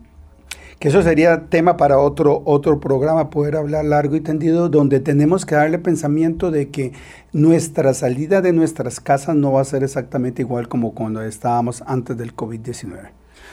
[0.81, 5.45] que eso sería tema para otro, otro programa, poder hablar largo y tendido, donde tenemos
[5.45, 6.91] que darle pensamiento de que
[7.33, 12.17] nuestra salida de nuestras casas no va a ser exactamente igual como cuando estábamos antes
[12.17, 13.11] del COVID-19.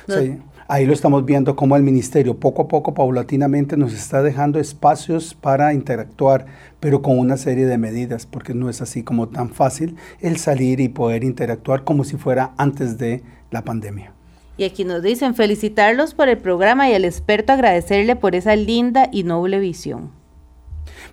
[0.08, 0.38] Sí.
[0.68, 5.34] Ahí lo estamos viendo como el ministerio poco a poco, paulatinamente, nos está dejando espacios
[5.34, 6.46] para interactuar,
[6.80, 10.80] pero con una serie de medidas, porque no es así como tan fácil el salir
[10.80, 14.14] y poder interactuar como si fuera antes de la pandemia.
[14.58, 19.08] Y aquí nos dicen felicitarlos por el programa y al experto agradecerle por esa linda
[19.12, 20.10] y noble visión.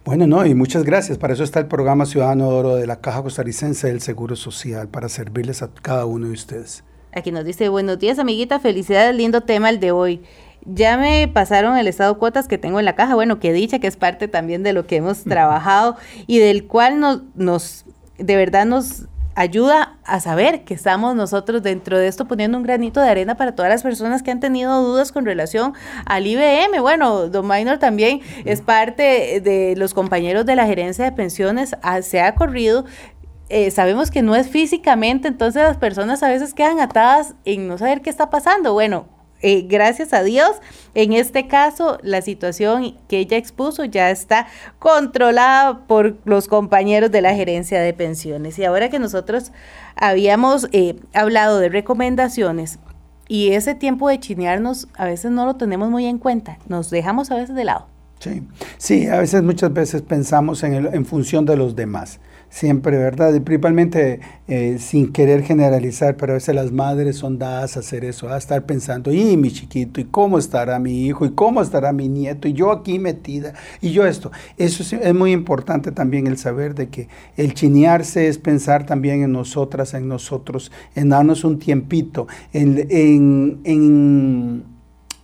[0.03, 1.19] Bueno, no, y muchas gracias.
[1.19, 5.09] Para eso está el programa Ciudadano Oro de la Caja Costarricense del Seguro Social, para
[5.09, 6.83] servirles a cada uno de ustedes.
[7.13, 10.23] Aquí nos dice, buenos días amiguita, felicidades, lindo tema el de hoy.
[10.65, 13.77] Ya me pasaron el estado de cuotas que tengo en la caja, bueno, que dicha
[13.77, 17.85] que es parte también de lo que hemos trabajado y del cual nos, nos,
[18.17, 23.01] de verdad nos ayuda a saber que estamos nosotros dentro de esto poniendo un granito
[23.01, 25.73] de arena para todas las personas que han tenido dudas con relación
[26.05, 26.81] al IBM.
[26.81, 32.21] Bueno, Don Minor también es parte de los compañeros de la gerencia de pensiones, se
[32.21, 32.85] ha corrido
[33.49, 37.77] eh, sabemos que no es físicamente, entonces las personas a veces quedan atadas en no
[37.77, 38.73] saber qué está pasando.
[38.73, 39.07] Bueno,
[39.47, 40.53] eh, gracias a Dios,
[40.95, 44.47] en este caso la situación que ella expuso ya está
[44.79, 48.57] controlada por los compañeros de la gerencia de pensiones.
[48.57, 49.51] Y ahora que nosotros
[49.95, 52.79] habíamos eh, hablado de recomendaciones
[53.27, 57.29] y ese tiempo de chinearnos a veces no lo tenemos muy en cuenta, nos dejamos
[57.29, 57.85] a veces de lado.
[58.17, 58.41] Sí,
[58.79, 62.19] sí a veces muchas veces pensamos en, en función de los demás
[62.55, 63.33] siempre, ¿verdad?
[63.33, 68.05] Y principalmente eh, sin querer generalizar, pero a veces las madres son dadas a hacer
[68.05, 71.91] eso, a estar pensando, y mi chiquito, y cómo estará mi hijo, y cómo estará
[71.91, 74.31] mi nieto, y yo aquí metida, y yo esto.
[74.57, 79.33] Eso es, muy importante también el saber de que el chinearse es pensar también en
[79.33, 84.74] nosotras, en nosotros, en darnos un tiempito, en, en, en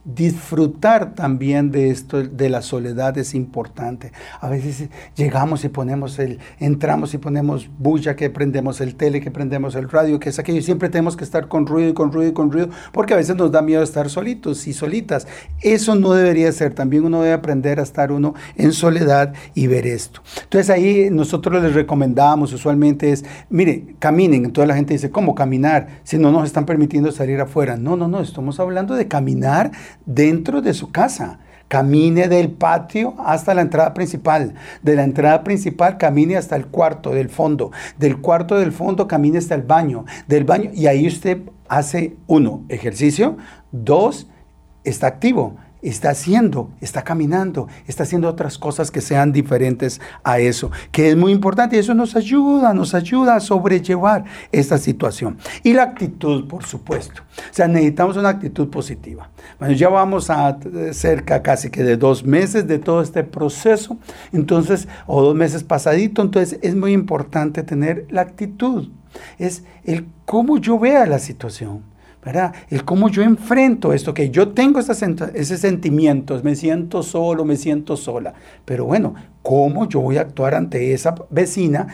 [0.03, 4.11] disfrutar también de esto, de la soledad es importante.
[4.39, 9.31] A veces llegamos y ponemos el, entramos y ponemos bulla, que prendemos el tele, que
[9.31, 12.31] prendemos el radio, que es aquello, siempre tenemos que estar con ruido y con ruido
[12.31, 15.27] y con ruido, porque a veces nos da miedo estar solitos y solitas.
[15.61, 19.85] Eso no debería ser, también uno debe aprender a estar uno en soledad y ver
[19.87, 20.21] esto.
[20.43, 22.21] Entonces ahí nosotros les recomendamos
[22.53, 24.45] usualmente es, mire, caminen.
[24.45, 26.01] Entonces la gente dice, ¿cómo caminar?
[26.03, 27.77] Si no nos están permitiendo salir afuera.
[27.77, 29.71] No, no, no, estamos hablando de caminar
[30.05, 31.39] dentro de su casa.
[31.67, 34.55] Camine del patio hasta la entrada principal.
[34.81, 37.71] De la entrada principal camine hasta el cuarto del fondo.
[37.97, 40.05] Del cuarto del fondo camine hasta el baño.
[40.27, 43.37] Del baño y ahí usted hace uno, ejercicio.
[43.71, 44.27] Dos,
[44.83, 50.71] está activo está haciendo, está caminando, está haciendo otras cosas que sean diferentes a eso,
[50.91, 55.37] que es muy importante y eso nos ayuda, nos ayuda a sobrellevar esta situación.
[55.63, 57.21] Y la actitud, por supuesto.
[57.37, 59.29] O sea, necesitamos una actitud positiva.
[59.59, 60.57] Bueno, ya vamos a
[60.91, 63.97] cerca casi que de dos meses de todo este proceso,
[64.31, 68.89] entonces, o dos meses pasadito, entonces es muy importante tener la actitud.
[69.37, 71.90] Es el cómo yo vea la situación.
[72.23, 72.53] ¿Verdad?
[72.69, 77.97] El cómo yo enfrento esto, que yo tengo ese sentimiento, me siento solo, me siento
[77.97, 78.33] sola,
[78.65, 81.87] pero bueno, ¿cómo yo voy a actuar ante esa vecina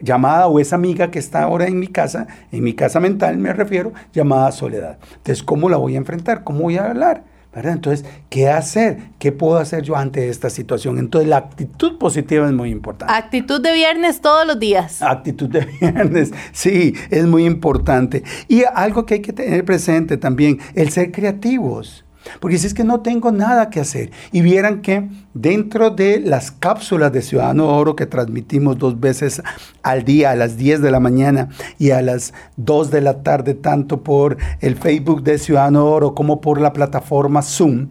[0.00, 3.52] llamada o esa amiga que está ahora en mi casa, en mi casa mental me
[3.52, 4.98] refiero, llamada soledad?
[5.16, 6.44] Entonces, ¿cómo la voy a enfrentar?
[6.44, 7.31] ¿Cómo voy a hablar?
[7.54, 8.98] Entonces, ¿qué hacer?
[9.18, 10.98] ¿Qué puedo hacer yo ante esta situación?
[10.98, 13.12] Entonces, la actitud positiva es muy importante.
[13.14, 15.02] Actitud de viernes todos los días.
[15.02, 18.22] Actitud de viernes, sí, es muy importante.
[18.48, 22.04] Y algo que hay que tener presente también, el ser creativos.
[22.40, 24.10] Porque si es que no tengo nada que hacer.
[24.32, 29.42] Y vieran que dentro de las cápsulas de Ciudadano Oro que transmitimos dos veces
[29.82, 33.54] al día, a las 10 de la mañana y a las 2 de la tarde,
[33.54, 37.90] tanto por el Facebook de Ciudadano Oro como por la plataforma Zoom,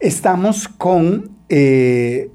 [0.00, 2.30] estamos con eh,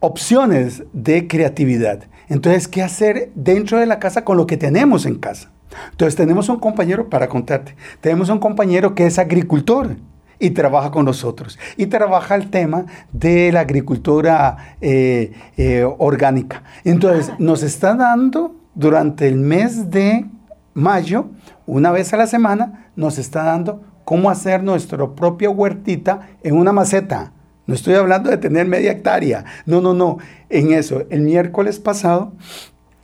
[0.00, 2.04] opciones de creatividad.
[2.28, 5.50] Entonces, ¿qué hacer dentro de la casa con lo que tenemos en casa?
[5.90, 9.96] Entonces tenemos un compañero, para contarte, tenemos un compañero que es agricultor
[10.38, 11.58] y trabaja con nosotros.
[11.76, 16.62] Y trabaja el tema de la agricultura eh, eh, orgánica.
[16.84, 20.26] Entonces nos está dando durante el mes de
[20.74, 21.26] mayo,
[21.66, 26.72] una vez a la semana, nos está dando cómo hacer nuestra propia huertita en una
[26.72, 27.32] maceta.
[27.66, 29.44] No estoy hablando de tener media hectárea.
[29.64, 30.18] No, no, no.
[30.48, 32.32] En eso, el miércoles pasado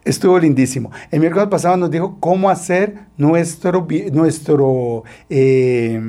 [0.05, 0.90] estuvo lindísimo.
[1.11, 6.00] El miércoles pasado nos dijo cómo hacer nuestro, nuestro eh,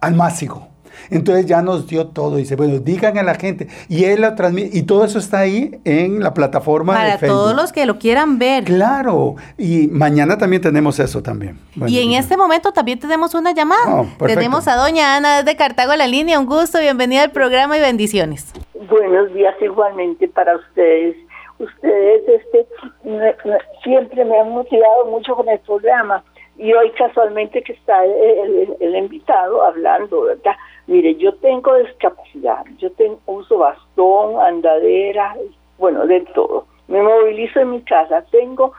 [0.00, 0.68] almácigo.
[1.10, 2.36] Entonces ya nos dio todo.
[2.36, 3.68] Dice, bueno, digan a la gente.
[3.88, 4.76] Y él lo transmite.
[4.76, 7.36] Y todo eso está ahí en la plataforma Para de Facebook.
[7.36, 8.64] todos los que lo quieran ver.
[8.64, 9.36] Claro.
[9.58, 11.58] Y mañana también tenemos eso también.
[11.74, 14.02] Bueno, y en este momento también tenemos una llamada.
[14.02, 16.38] Oh, tenemos a doña Ana desde Cartago en la línea.
[16.40, 18.52] Un gusto, bienvenida al programa y bendiciones.
[18.88, 21.16] Buenos días igualmente para ustedes.
[21.58, 22.66] Ustedes este,
[23.04, 23.34] me-
[23.82, 26.22] siempre me han motivado mucho con el programa
[26.58, 30.56] y hoy casualmente que está el, el- invitado hablando, ¿verdad?
[30.86, 35.36] Mire, yo tengo discapacidad, yo tengo, uso bastón, andadera,
[35.78, 36.66] bueno, de todo.
[36.88, 38.72] Me movilizo en mi casa, tengo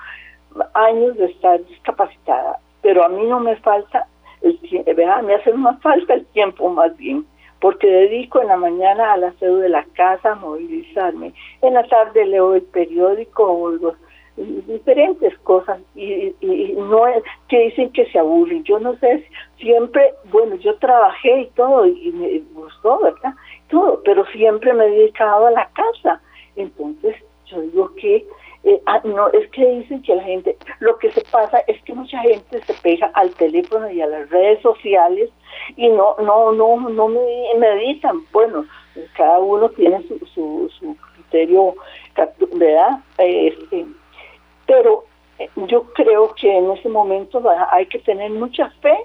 [0.73, 4.07] años de estar discapacitada, pero a mí no me falta
[4.41, 4.91] el tiempo,
[5.23, 7.25] me hace más falta el tiempo más bien
[7.60, 11.34] porque dedico en la mañana al aseo de la casa, a movilizarme.
[11.62, 13.95] En la tarde leo el periódico, oigo
[14.68, 18.64] diferentes cosas y, y- y no es que dicen que se aburren.
[18.64, 19.28] Yo no sé,
[19.58, 23.34] siempre, bueno, yo trabajé y todo y me gustó, ¿verdad?
[23.70, 26.22] Todo, pero siempre me he dedicado a la casa.
[26.55, 27.16] Entonces,
[27.47, 28.26] yo digo que
[28.68, 31.93] eh, ah, no, es que dicen que la gente, lo que se pasa es que
[31.93, 35.30] mucha gente se pega al teléfono y a las redes sociales
[35.78, 38.22] y no, no, no, no me meditan.
[38.34, 38.65] Bueno,
[39.15, 41.76] cada uno tiene su, su, su criterio,
[42.55, 42.99] ¿verdad?
[43.20, 43.86] Eh, Este,
[44.65, 45.05] pero
[45.39, 47.41] eh, yo creo que en ese momento
[47.72, 48.97] hay que tener mucha fe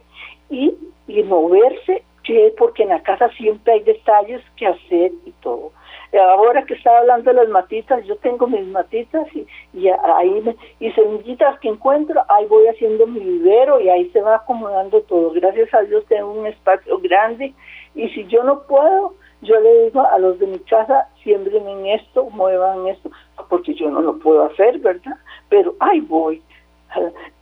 [0.51, 0.75] y,
[1.07, 5.71] y moverse, que porque en la casa siempre hay detalles que hacer y todo.
[6.19, 10.57] Ahora que estaba hablando de las matitas, yo tengo mis matitas y, y ahí me-
[10.79, 15.31] y semillitas que encuentro, ahí voy haciendo mi vivero y ahí se va acomodando todo.
[15.33, 17.55] Gracias a Dios tengo un espacio grande
[17.95, 21.87] y si yo no puedo, yo le digo a los de mi casa, siembren en
[21.87, 23.11] esto, muevan esto,
[23.49, 25.17] porque yo no lo puedo hacer, ¿verdad?
[25.49, 26.43] Pero ahí voy.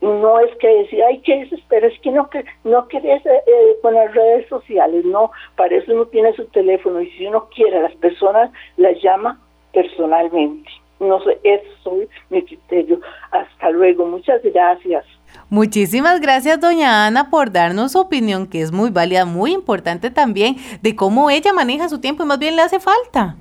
[0.00, 3.76] No es que decir, ay, que desespero, es que no, que, no querés eh, eh,
[3.82, 7.78] con las redes sociales, no, para eso uno tiene su teléfono y si uno quiere
[7.78, 9.40] a las personas, las llama
[9.72, 10.70] personalmente.
[11.00, 13.00] No sé, eso es mi criterio.
[13.30, 15.04] Hasta luego, muchas gracias.
[15.48, 20.56] Muchísimas gracias, doña Ana, por darnos su opinión, que es muy válida, muy importante también,
[20.82, 23.36] de cómo ella maneja su tiempo y más bien le hace falta.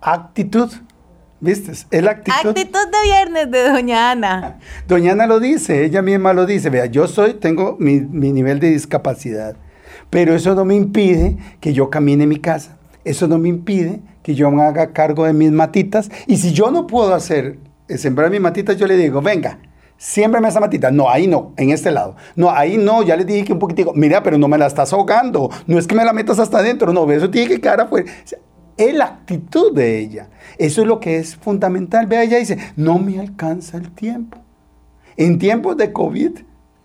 [0.00, 0.70] Actitud.
[1.40, 1.72] ¿Viste?
[1.72, 2.50] Es la actitud.
[2.50, 4.58] Actitud de viernes de doña Ana.
[4.88, 6.68] Doña Ana lo dice, ella misma lo dice.
[6.68, 9.56] Vea, yo soy, tengo mi, mi nivel de discapacidad,
[10.10, 12.76] pero eso no me impide que yo camine mi casa.
[13.04, 16.10] Eso no me impide que yo me haga cargo de mis matitas.
[16.26, 17.58] Y si yo no puedo hacer,
[17.88, 19.60] eh, sembrar mis matitas, yo le digo, venga,
[19.96, 20.90] siémbrame esa matita.
[20.90, 22.16] No, ahí no, en este lado.
[22.36, 24.92] No, ahí no, ya le dije que un poquitico, mira, pero no me la estás
[24.92, 25.50] ahogando.
[25.66, 28.10] No es que me la metas hasta adentro, no, eso tiene que quedar afuera.
[28.78, 30.28] Es la actitud de ella.
[30.56, 32.06] Eso es lo que es fundamental.
[32.06, 34.38] Vea, ella dice, no me alcanza el tiempo.
[35.16, 35.92] En tiempos de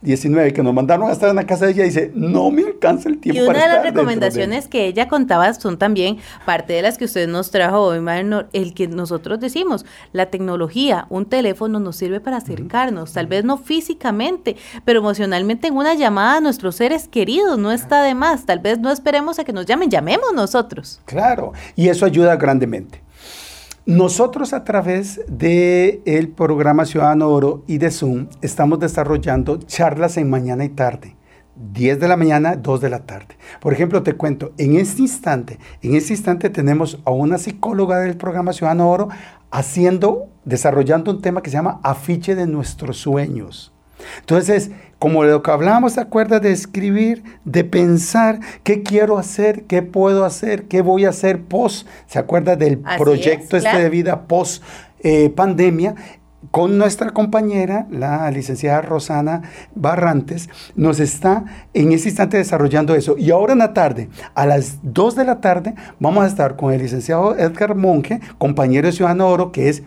[0.04, 3.10] COVID-19, que nos mandaron a estar en la casa de ella, dice, no me alcanza
[3.10, 3.42] el tiempo.
[3.42, 4.08] Y una para de las estar dentro de-".
[4.08, 8.46] recomendaciones que ella contaba son también parte de las que usted nos trajo hoy, Marno,
[8.54, 13.58] el que nosotros decimos, la tecnología, un teléfono nos sirve para acercarnos, tal vez no
[13.58, 18.60] físicamente, pero emocionalmente en una llamada a nuestros seres queridos, no está de más, tal
[18.60, 21.02] vez no esperemos a que nos llamen, llamemos nosotros.
[21.06, 23.02] Claro, y eso ayuda grandemente.
[23.86, 30.30] Nosotros a través del el programa Ciudadano Oro y de Zoom estamos desarrollando charlas en
[30.30, 31.18] mañana y tarde.
[31.58, 33.38] 10 de la mañana, 2 de la tarde.
[33.60, 38.16] Por ejemplo, te cuento, en este instante, en este instante tenemos a una psicóloga del
[38.16, 39.10] programa Ciudadano Oro
[39.52, 43.73] haciendo, desarrollando un tema que se llama afiche de nuestros sueños.
[44.20, 44.72] Entonces,
[45.04, 49.82] como de lo que hablábamos, ¿te acuerdas de escribir, de pensar qué quiero hacer, qué
[49.82, 51.88] puedo hacer, qué voy a hacer post?
[52.08, 53.80] ¿Se acuerda del Así proyecto es, este claro.
[53.80, 54.64] de vida post
[55.02, 55.96] eh, pandemia?
[56.52, 59.42] Con nuestra compañera, la licenciada Rosana
[59.76, 61.44] Barrantes, nos está
[61.74, 63.18] en este instante desarrollando eso.
[63.18, 66.72] Y ahora en la tarde, a las 2 de la tarde, vamos a estar con
[66.74, 69.84] el licenciado Edgar Monge, compañero de Ciudadano Oro, que es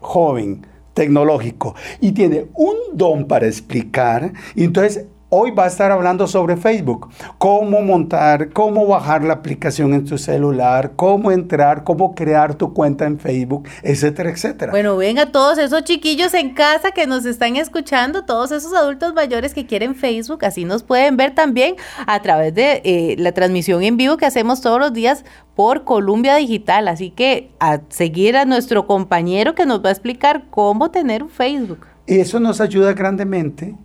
[0.00, 0.66] joven,
[0.98, 4.32] tecnológico y tiene un don para explicar.
[4.56, 9.92] Y entonces hoy va a estar hablando sobre Facebook, cómo montar, cómo bajar la aplicación
[9.92, 14.70] en tu celular, cómo entrar, cómo crear tu cuenta en Facebook, etcétera, etcétera.
[14.70, 19.52] Bueno, venga todos esos chiquillos en casa que nos están escuchando, todos esos adultos mayores
[19.52, 21.76] que quieren Facebook, así nos pueden ver también
[22.06, 25.24] a través de eh, la transmisión en vivo que hacemos todos los días
[25.54, 26.88] por Columbia Digital.
[26.88, 31.28] Así que a seguir a nuestro compañero que nos va a explicar cómo tener un
[31.28, 31.80] Facebook.
[32.06, 33.76] Eso nos ayuda grandemente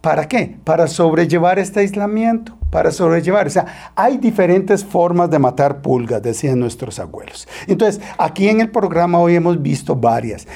[0.00, 0.56] ¿Para qué?
[0.64, 3.46] Para sobrellevar este aislamiento, para sobrellevar.
[3.46, 7.48] O sea, hay diferentes formas de matar pulgas, decían nuestros abuelos.
[7.66, 10.46] Entonces, aquí en el programa hoy hemos visto varias.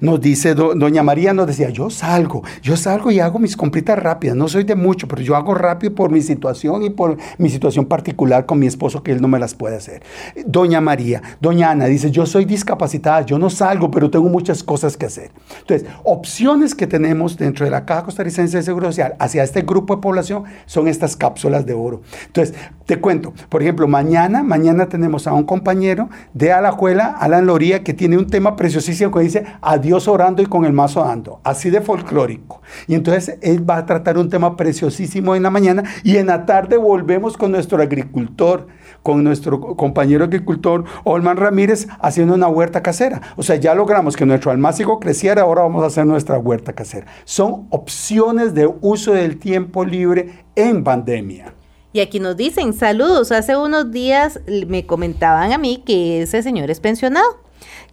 [0.00, 4.36] Nos dice, doña María nos decía, yo salgo, yo salgo y hago mis compritas rápidas.
[4.36, 7.86] No soy de mucho, pero yo hago rápido por mi situación y por mi situación
[7.86, 10.02] particular con mi esposo, que él no me las puede hacer.
[10.46, 14.96] Doña María, doña Ana dice, yo soy discapacitada, yo no salgo, pero tengo muchas cosas
[14.96, 15.30] que hacer.
[15.60, 19.96] Entonces, opciones que tenemos dentro de la Caja Costarricense de Seguridad Social hacia este grupo
[19.96, 22.02] de población son estas cápsulas de oro.
[22.26, 22.54] Entonces,
[22.86, 27.92] te cuento, por ejemplo, mañana, mañana tenemos a un compañero de Alajuela, Alan Loría, que
[27.92, 31.80] tiene un tema preciosísimo que dice adiós orando y con el mazo dando, así de
[31.80, 32.62] folclórico.
[32.86, 36.46] Y entonces él va a tratar un tema preciosísimo en la mañana y en la
[36.46, 38.66] tarde volvemos con nuestro agricultor
[39.02, 43.20] con nuestro compañero agricultor Olman Ramírez haciendo una huerta casera.
[43.36, 47.06] O sea, ya logramos que nuestro almácigo creciera, ahora vamos a hacer nuestra huerta casera.
[47.24, 51.54] Son opciones de uso del tiempo libre en pandemia.
[51.92, 56.70] Y aquí nos dicen, saludos, hace unos días me comentaban a mí que ese señor
[56.70, 57.38] es pensionado.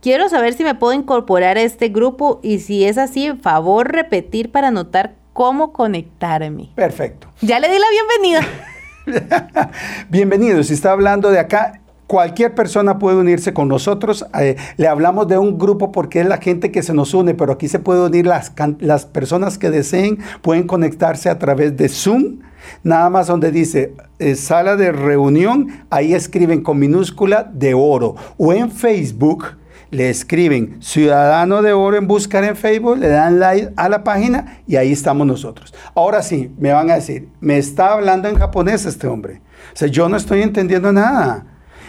[0.02, 4.52] Quiero saber si me puedo incorporar a este grupo y si es así, favor repetir
[4.52, 6.72] para notar cómo conectarme.
[6.76, 7.28] Perfecto.
[7.42, 8.48] Ya le di la bienvenida.
[10.10, 14.28] Bienvenido, si está hablando de acá, Cualquier persona puede unirse con nosotros.
[14.40, 17.54] Eh, le hablamos de un grupo porque es la gente que se nos une, pero
[17.54, 22.42] aquí se puede unir las, las personas que deseen, pueden conectarse a través de Zoom.
[22.84, 28.16] Nada más donde dice eh, sala de reunión, ahí escriben con minúscula de oro.
[28.38, 29.46] O en Facebook
[29.92, 34.60] le escriben Ciudadano de Oro en buscar en Facebook, le dan like a la página
[34.68, 35.74] y ahí estamos nosotros.
[35.94, 39.42] Ahora sí, me van a decir, me está hablando en japonés este hombre.
[39.74, 41.46] O sea, yo no estoy entendiendo nada.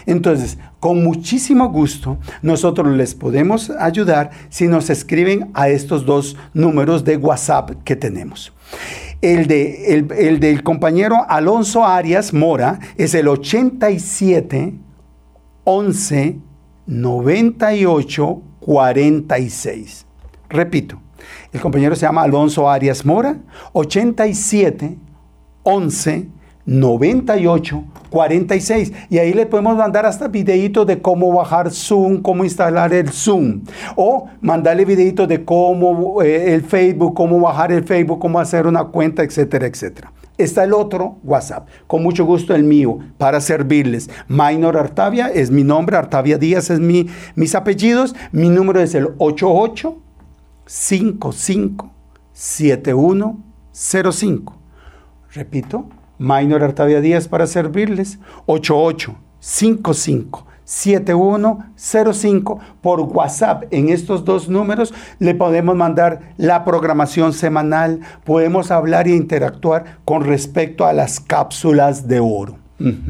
[0.06, 7.04] Entonces, con muchísimo gusto, nosotros les podemos ayudar si nos escriben a estos dos números
[7.04, 8.52] de WhatsApp que tenemos.
[9.20, 14.74] El, de, el, del compañero Alonso Arias Mora es el 87
[15.64, 16.38] 11
[16.86, 20.06] 98 46.
[20.48, 21.00] Repito,
[21.52, 23.36] el compañero se llama Alonso Arias Mora,
[23.72, 24.98] 87
[25.62, 26.28] 11
[26.66, 32.92] 98 46 y ahí le podemos mandar hasta videitos de cómo bajar Zoom, cómo instalar
[32.92, 33.62] el Zoom
[33.94, 38.84] o mandarle videitos de cómo eh, el Facebook, cómo bajar el Facebook, cómo hacer una
[38.84, 40.12] cuenta, etcétera, etcétera.
[40.38, 44.10] Está el otro WhatsApp, con mucho gusto el mío, para servirles.
[44.28, 48.14] Minor Artavia es mi nombre, Artavia Díaz es mi, mis apellidos.
[48.32, 49.96] Mi número es el 88
[50.66, 51.90] 55
[52.32, 54.58] 7105.
[55.32, 58.18] Repito, Minor Artavia Díaz para servirles.
[58.46, 63.64] 88 55 7105 por WhatsApp.
[63.70, 70.24] En estos dos números le podemos mandar la programación semanal, podemos hablar e interactuar con
[70.24, 72.58] respecto a las cápsulas de oro.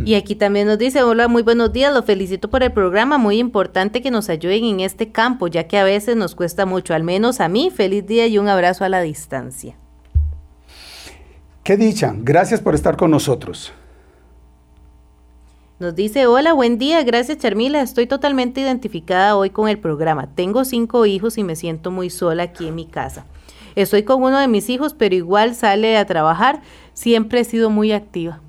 [0.04, 3.38] Y aquí también nos dice, hola, muy buenos días, lo felicito por el programa, muy
[3.38, 7.02] importante que nos ayuden en este campo, ya que a veces nos cuesta mucho, al
[7.02, 9.74] menos a mí, feliz día y un abrazo a la distancia.
[11.64, 13.72] Qué dicha, gracias por estar con nosotros.
[15.78, 20.26] Nos dice, hola, buen día, gracias Charmila, estoy totalmente identificada hoy con el programa.
[20.34, 23.26] Tengo cinco hijos y me siento muy sola aquí en mi casa.
[23.74, 26.62] Estoy con uno de mis hijos, pero igual sale a trabajar.
[26.94, 28.40] Siempre he sido muy activa.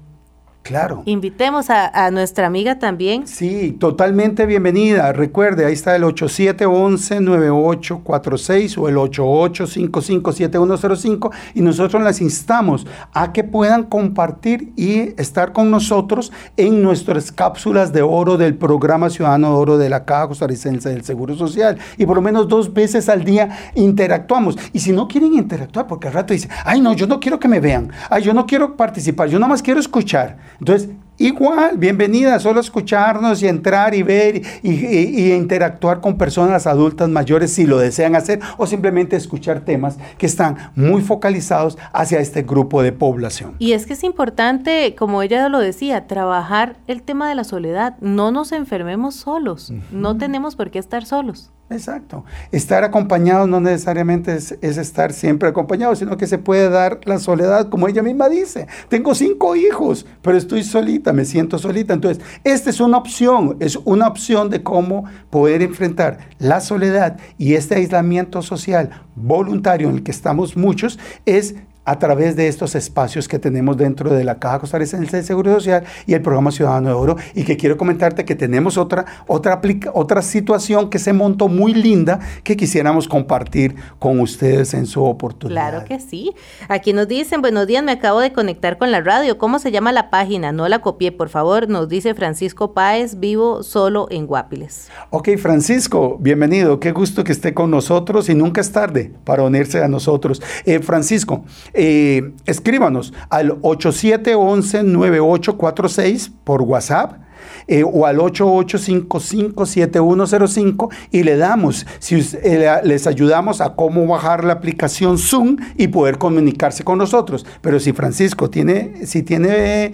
[0.68, 1.01] Claro.
[1.05, 3.26] Invitemos a, nuestra amiga también.
[3.26, 5.13] Sí, totalmente bienvenida.
[5.13, 13.84] Recuerde, ahí está el 8711-9846 o el 88557105 y nosotros las instamos a que puedan
[13.84, 19.78] compartir y estar con nosotros en nuestras cápsulas de oro del programa Ciudadano de Oro
[19.78, 21.78] de la Caja Costarricense del Seguro Social.
[21.97, 24.57] Y por lo menos dos veces al día interactuamos.
[24.74, 27.47] Y si no quieren interactuar, porque al rato dicen, ay no, yo no quiero que
[27.47, 30.57] me vean, ay yo no quiero participar, yo nada más quiero escuchar.
[30.60, 37.53] Entonces, igual, bienvenida, solo escucharnos y entrar y ver y, interactuar con personas adultas mayores
[37.53, 42.82] si lo desean hacer o simplemente escuchar temas que están muy focalizados hacia este grupo
[42.82, 43.55] de población.
[43.60, 47.97] Y es que es importante, como ella lo decía, trabajar el tema de la soledad.
[48.01, 51.51] No nos enfermemos solos, no tenemos por qué estar solos.
[51.70, 52.24] Exacto.
[52.53, 57.68] Estar acompañado no necesariamente es, estar siempre acompañado, sino que se puede dar la soledad,
[57.68, 58.68] como ella misma dice.
[58.88, 61.93] Tengo cinco hijos, pero estoy solita, me siento solita.
[61.93, 67.55] Entonces, esta es una opción, es una opción de cómo poder enfrentar la soledad y
[67.55, 71.55] este aislamiento social voluntario en el que estamos muchos, es
[71.88, 75.85] a través de estos espacios que tenemos dentro de la Caja Costarricense de Seguro Social
[76.05, 77.15] y el Programa Ciudadano de Oro.
[77.33, 79.61] Y que quiero comentarte que tenemos otra, otra,
[79.93, 85.69] otra situación que se montó muy linda que quisiéramos compartir con ustedes en su oportunidad.
[85.69, 86.33] Claro que sí.
[86.67, 89.38] Aquí nos dicen, buenos días, me acabo de conectar con la radio.
[89.38, 90.51] ¿Cómo se llama la página?
[90.51, 91.69] No la copié, por favor.
[91.69, 94.89] Nos dice Francisco Páez, vivo solo en Guapiles.
[95.11, 96.81] Ok, Francisco, bienvenido.
[96.81, 100.41] Qué gusto que esté con nosotros y nunca es tarde para unirse a nosotros.
[100.65, 101.45] Eh, Francisco,
[101.78, 107.21] eh, escríbanos al 8711-9846 por WhatsApp.
[107.69, 114.53] Eh, o al 88557105 y le damos, si eh, les ayudamos a cómo bajar la
[114.53, 117.45] aplicación Zoom y poder comunicarse con nosotros.
[117.61, 119.91] Pero si Francisco tiene, si tiene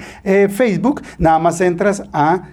[0.50, 2.44] Facebook, nada más entras a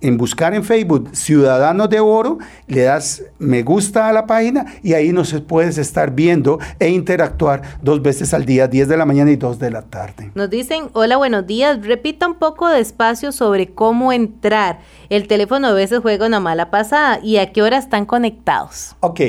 [0.00, 4.94] en buscar en Facebook Ciudadanos de Oro, le das me gusta a la página y
[4.94, 9.30] ahí nos puedes estar viendo e interactuar dos veces al día, 10 de la mañana
[9.30, 10.30] y 2 de la tarde.
[10.34, 14.80] Nos dicen, hola, buenos días, repita un poco despacio sobre cómo entrar.
[15.08, 18.96] El teléfono a veces juega una mala pasada y a qué hora están conectados.
[19.00, 19.20] Ok.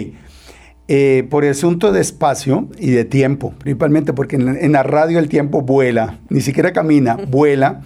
[0.88, 5.20] Eh, por el asunto de espacio y de tiempo, principalmente porque en en la radio
[5.20, 7.82] el tiempo vuela, ni siquiera camina, vuela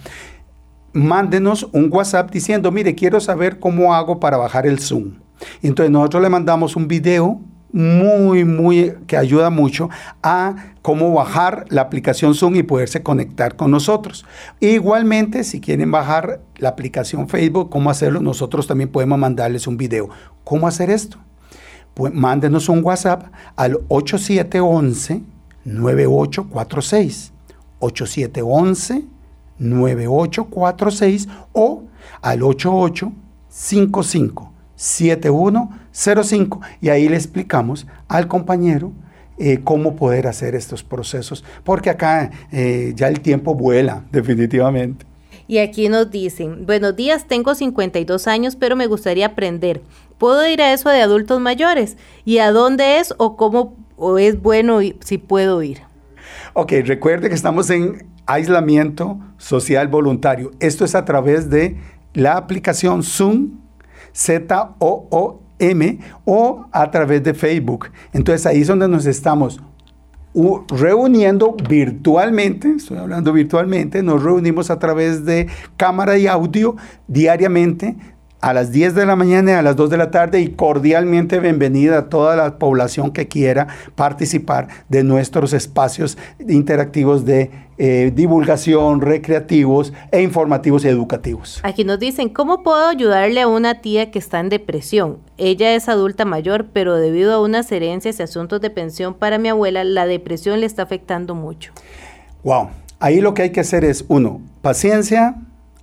[0.96, 5.14] mándenos un WhatsApp diciendo, mire, quiero saber cómo hago para bajar el Zoom.
[5.62, 7.40] entonces nosotros le mandamos un video
[7.72, 9.90] muy, muy, que ayuda mucho
[10.22, 14.24] a cómo bajar la aplicación Zoom y poderse conectar con nosotros.
[14.60, 20.08] Igualmente, si quieren bajar la aplicación Facebook, cómo hacerlo, nosotros también podemos mandarles un video.
[20.44, 21.18] ¿Cómo hacer esto?
[21.92, 23.24] Pues mándenos un WhatsApp
[23.56, 25.22] al 8711
[25.64, 27.32] 9846.
[27.80, 29.15] 8711
[29.58, 31.82] 9846 o
[32.22, 38.92] al 8855 7105 y ahí le explicamos al compañero
[39.38, 45.04] eh, cómo poder hacer estos procesos, porque acá eh, ya el tiempo vuela definitivamente.
[45.48, 49.82] Y aquí nos dicen, buenos días, tengo 52 años, pero me gustaría aprender.
[50.18, 51.96] ¿Puedo ir a eso de adultos mayores?
[52.24, 55.82] ¿Y a dónde es o cómo o es bueno si puedo ir?
[56.54, 60.52] Ok, recuerde que estamos en aislamiento social voluntario.
[60.60, 61.76] Esto es a través de
[62.14, 63.58] la aplicación Zoom,
[64.12, 67.90] Z-O-O-M, o a través de Facebook.
[68.12, 69.60] Entonces ahí es donde nos estamos
[70.68, 75.46] reuniendo virtualmente, estoy hablando virtualmente, nos reunimos a través de
[75.78, 76.76] cámara y audio
[77.08, 77.96] diariamente
[78.40, 81.40] a las 10 de la mañana y a las 2 de la tarde y cordialmente
[81.40, 89.00] bienvenida a toda la población que quiera participar de nuestros espacios interactivos de eh, divulgación,
[89.00, 91.60] recreativos e informativos y educativos.
[91.62, 95.18] Aquí nos dicen, ¿cómo puedo ayudarle a una tía que está en depresión?
[95.36, 99.48] Ella es adulta mayor, pero debido a unas herencias y asuntos de pensión para mi
[99.48, 101.72] abuela, la depresión le está afectando mucho.
[102.44, 102.68] Wow,
[102.98, 105.36] ahí lo que hay que hacer es, uno, paciencia,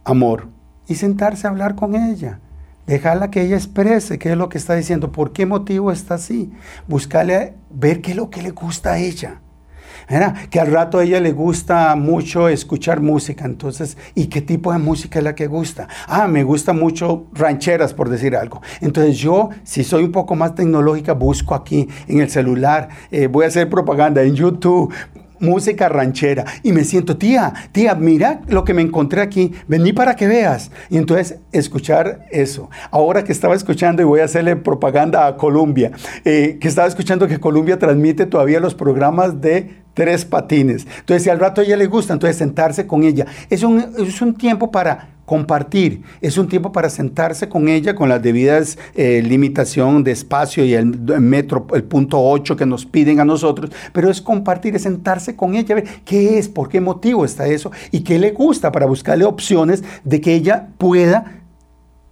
[0.04, 0.47] amor,
[0.88, 2.39] y sentarse a hablar con ella.
[2.86, 6.51] Dejarla que ella exprese qué es lo que está diciendo, por qué motivo está así.
[6.88, 9.39] Buscarle, ver qué es lo que le gusta a ella.
[10.49, 14.79] Que al rato a ella le gusta mucho escuchar música, entonces, ¿y qué tipo de
[14.79, 15.88] música es la que gusta?
[16.07, 18.61] Ah, me gusta mucho rancheras, por decir algo.
[18.81, 23.45] Entonces yo, si soy un poco más tecnológica, busco aquí en el celular, eh, voy
[23.45, 24.93] a hacer propaganda en YouTube,
[25.39, 26.45] música ranchera.
[26.63, 30.71] Y me siento, tía, tía, mira lo que me encontré aquí, vení para que veas.
[30.89, 32.69] Y entonces escuchar eso.
[32.91, 35.91] Ahora que estaba escuchando, y voy a hacerle propaganda a Colombia,
[36.25, 40.88] eh, que estaba escuchando que Colombia transmite todavía los programas de tres patines.
[41.00, 43.26] Entonces, si al rato a ella le gusta, entonces sentarse con ella.
[43.50, 48.10] Es un, es un tiempo para compartir, es un tiempo para sentarse con ella con
[48.10, 50.86] las debidas eh, limitación de espacio y el,
[51.22, 55.56] metro, el punto 8 que nos piden a nosotros, pero es compartir, es sentarse con
[55.56, 59.24] ella, ver qué es, por qué motivo está eso y qué le gusta para buscarle
[59.24, 61.43] opciones de que ella pueda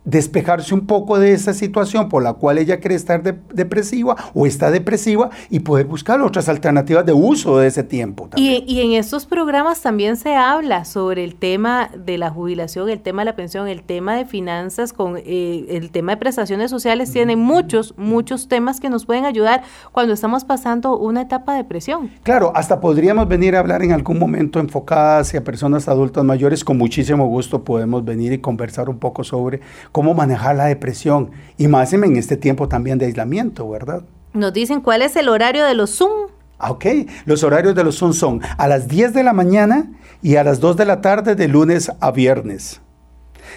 [0.03, 4.71] despejarse un poco de esa situación por la cual ella cree estar depresiva o está
[4.71, 8.29] depresiva y poder buscar otras alternativas de uso de ese tiempo.
[8.35, 13.01] Y, y, en estos programas también se habla sobre el tema de la jubilación, el
[13.01, 17.11] tema de la pensión, el tema de finanzas, con eh, el tema de prestaciones sociales,
[17.11, 22.09] tiene muchos, muchos temas que nos pueden ayudar cuando estamos pasando una etapa de depresión.
[22.23, 26.77] Claro, hasta podríamos venir a hablar en algún momento enfocadas hacia personas adultas mayores, con
[26.77, 29.61] muchísimo gusto podemos venir y conversar un poco sobre
[29.91, 34.03] cómo manejar la depresión y más en este tiempo también de aislamiento, ¿verdad?
[34.33, 36.29] Nos dicen cuál es el horario de los Zoom.
[36.57, 36.85] Ah, ok,
[37.25, 40.59] los horarios de los Zoom son a las 10 de la mañana y a las
[40.59, 42.81] 2 de la tarde de lunes a viernes.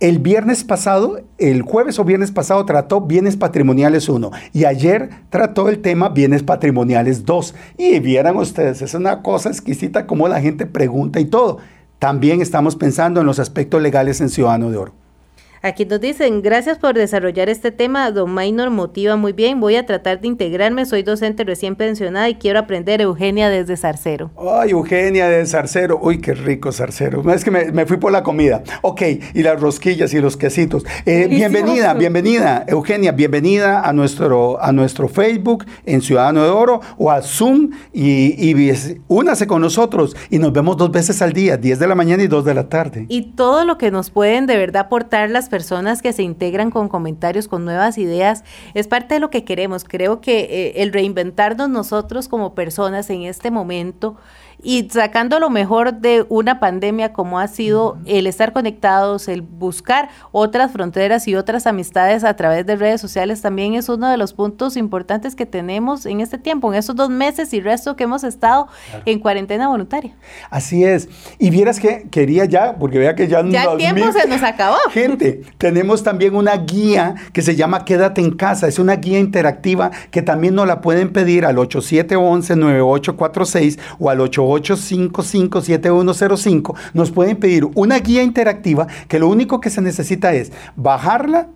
[0.00, 5.68] El viernes pasado, el jueves o viernes pasado, trató bienes patrimoniales 1 y ayer trató
[5.68, 7.54] el tema bienes patrimoniales 2.
[7.76, 11.58] Y vieran ustedes, es una cosa exquisita como la gente pregunta y todo.
[11.98, 14.92] También estamos pensando en los aspectos legales en Ciudadano de Oro.
[15.60, 19.84] Aquí nos dicen, gracias por desarrollar este tema, don Maynor motiva muy bien, voy a
[19.86, 24.30] tratar de integrarme, soy docente recién pensionada y quiero aprender Eugenia desde Zarcero.
[24.38, 28.62] Ay, Eugenia de Zarcero, uy, qué rico Zarcero, es que me, fui por la comida.
[28.82, 29.02] Ok,
[29.34, 30.84] y las rosquillas y los quesitos.
[31.04, 37.10] Eh, bienvenida, bienvenida, Eugenia, bienvenida a nuestro, a nuestro Facebook en Ciudadano de Oro o
[37.10, 38.72] a Zoom y, y
[39.08, 42.28] únase con nosotros y nos vemos dos veces al día, 10 de la mañana y
[42.28, 43.06] 2 de la tarde.
[43.08, 46.88] Y todo lo que nos pueden de verdad aportar las personas que se integran con
[46.88, 48.44] comentarios, con nuevas ideas,
[48.74, 49.84] es parte de lo que queremos.
[49.84, 54.16] Creo que eh, el reinventarnos nosotros como personas en este momento
[54.62, 60.08] y sacando lo mejor de una pandemia como ha sido el estar conectados, el buscar
[60.32, 64.32] otras fronteras y otras amistades a través de redes sociales también es uno de los
[64.32, 68.24] puntos importantes que tenemos en este tiempo, en estos dos meses y resto que hemos
[68.24, 68.68] estado
[69.04, 70.16] en cuarentena voluntaria.
[70.50, 71.08] Así es.
[71.38, 73.44] Y vieras que quería ya, porque vea que ya...
[73.46, 74.76] Ya el tiempo se nos acabó.
[74.90, 78.66] Gente, tenemos también una guía que se llama Quédate en casa.
[78.66, 84.47] Es una guía interactiva que también nos la pueden pedir al 8711-9846 o al 88
[84.48, 91.48] 855-7105, nos pueden pedir una guía interactiva que lo único que se necesita es bajarla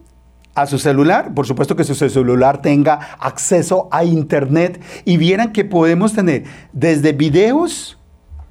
[0.55, 5.65] a su celular, por supuesto que su celular tenga acceso a internet y vieran que
[5.65, 7.99] podemos tener desde videos,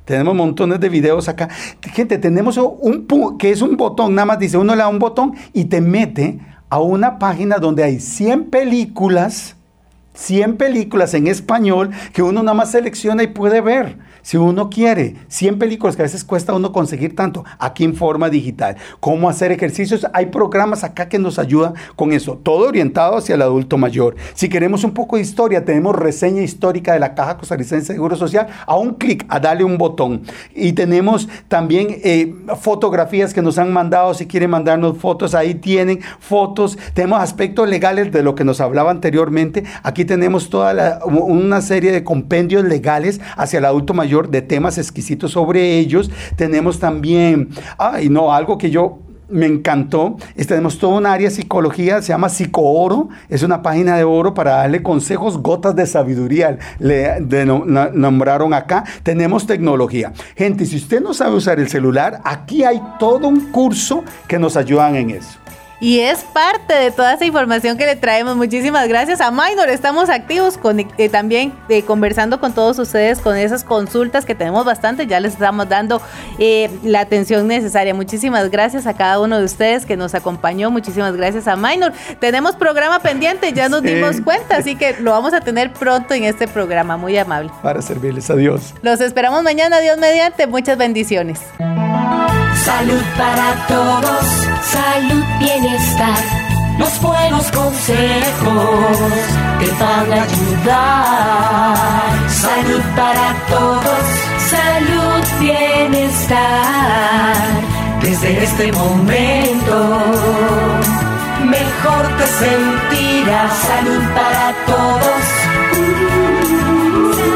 [0.06, 1.50] tenemos montones de videos acá.
[1.94, 5.36] Gente, tenemos un que es un botón, nada más dice, uno le da un botón
[5.54, 6.40] y te mete
[6.70, 9.56] a una página donde hay 100 películas,
[10.16, 14.00] 100 películas en español que uno nada más selecciona y puede ver.
[14.22, 18.30] Si uno quiere 100 películas que a veces cuesta uno conseguir tanto, aquí en forma
[18.30, 18.76] digital.
[19.00, 22.40] Cómo hacer ejercicios, hay programas acá que nos ayudan con eso.
[22.42, 24.16] Todo orientado hacia el adulto mayor.
[24.34, 28.16] Si queremos un poco de historia, tenemos reseña histórica de la Caja Costarricense de Seguro
[28.16, 28.48] Social.
[28.66, 30.22] A un clic, a darle un botón.
[30.56, 34.14] Y tenemos también eh, fotografías que nos han mandado.
[34.14, 36.78] Si quieren mandarnos fotos, ahí tienen fotos.
[36.94, 39.64] Tenemos aspectos legales de lo que nos hablaba anteriormente.
[39.84, 45.32] Aquí tenemos toda una serie de compendios legales hacia el adulto mayor de temas exquisitos
[45.32, 46.12] sobre ellos.
[46.36, 49.00] Tenemos también, ay, no, algo que yo
[49.32, 50.18] me encantó.
[50.48, 53.10] tenemos toda un área de psicología, se llama Psicooro.
[53.30, 56.60] Es una página de oro para darle consejos, gotas de sabiduría.
[56.80, 58.84] Le nombraron acá.
[59.04, 60.14] Tenemos tecnología.
[60.36, 64.58] Gente, si usted no sabe usar el celular, aquí hay todo un curso que nos
[64.58, 65.42] ayudan en eso
[65.82, 68.38] y es parte de toda esa información que le traemos.
[68.38, 69.68] Muchísimas gracias a Minor.
[69.68, 74.64] Estamos activos con, eh, también eh, conversando con todos ustedes con esas consultas que tenemos
[74.64, 75.08] bastante.
[75.08, 76.00] Ya les estamos dando
[76.38, 77.96] eh, la atención necesaria.
[77.96, 80.70] Muchísimas gracias a cada uno de ustedes que nos acompañó.
[80.70, 81.94] Muchísimas gracias a Minor.
[82.20, 86.26] Tenemos programa pendiente, ya nos dimos cuenta, así que lo vamos a tener pronto en
[86.26, 86.96] este programa.
[86.96, 87.50] Muy amable.
[87.64, 88.76] Para servirles a Dios.
[88.84, 90.46] Los esperamos mañana, Dios mediante.
[90.46, 91.40] Muchas bendiciones.
[92.64, 94.26] Salud para todos,
[94.62, 95.24] salud,
[96.78, 98.98] Los buenos consejos
[99.60, 101.76] te van a ayudar.
[102.30, 104.04] Salud para todos,
[104.50, 106.40] salud, bienestar.
[108.02, 109.76] Desde este momento,
[111.46, 113.54] mejor te sentirás.
[113.54, 115.24] Salud para todos.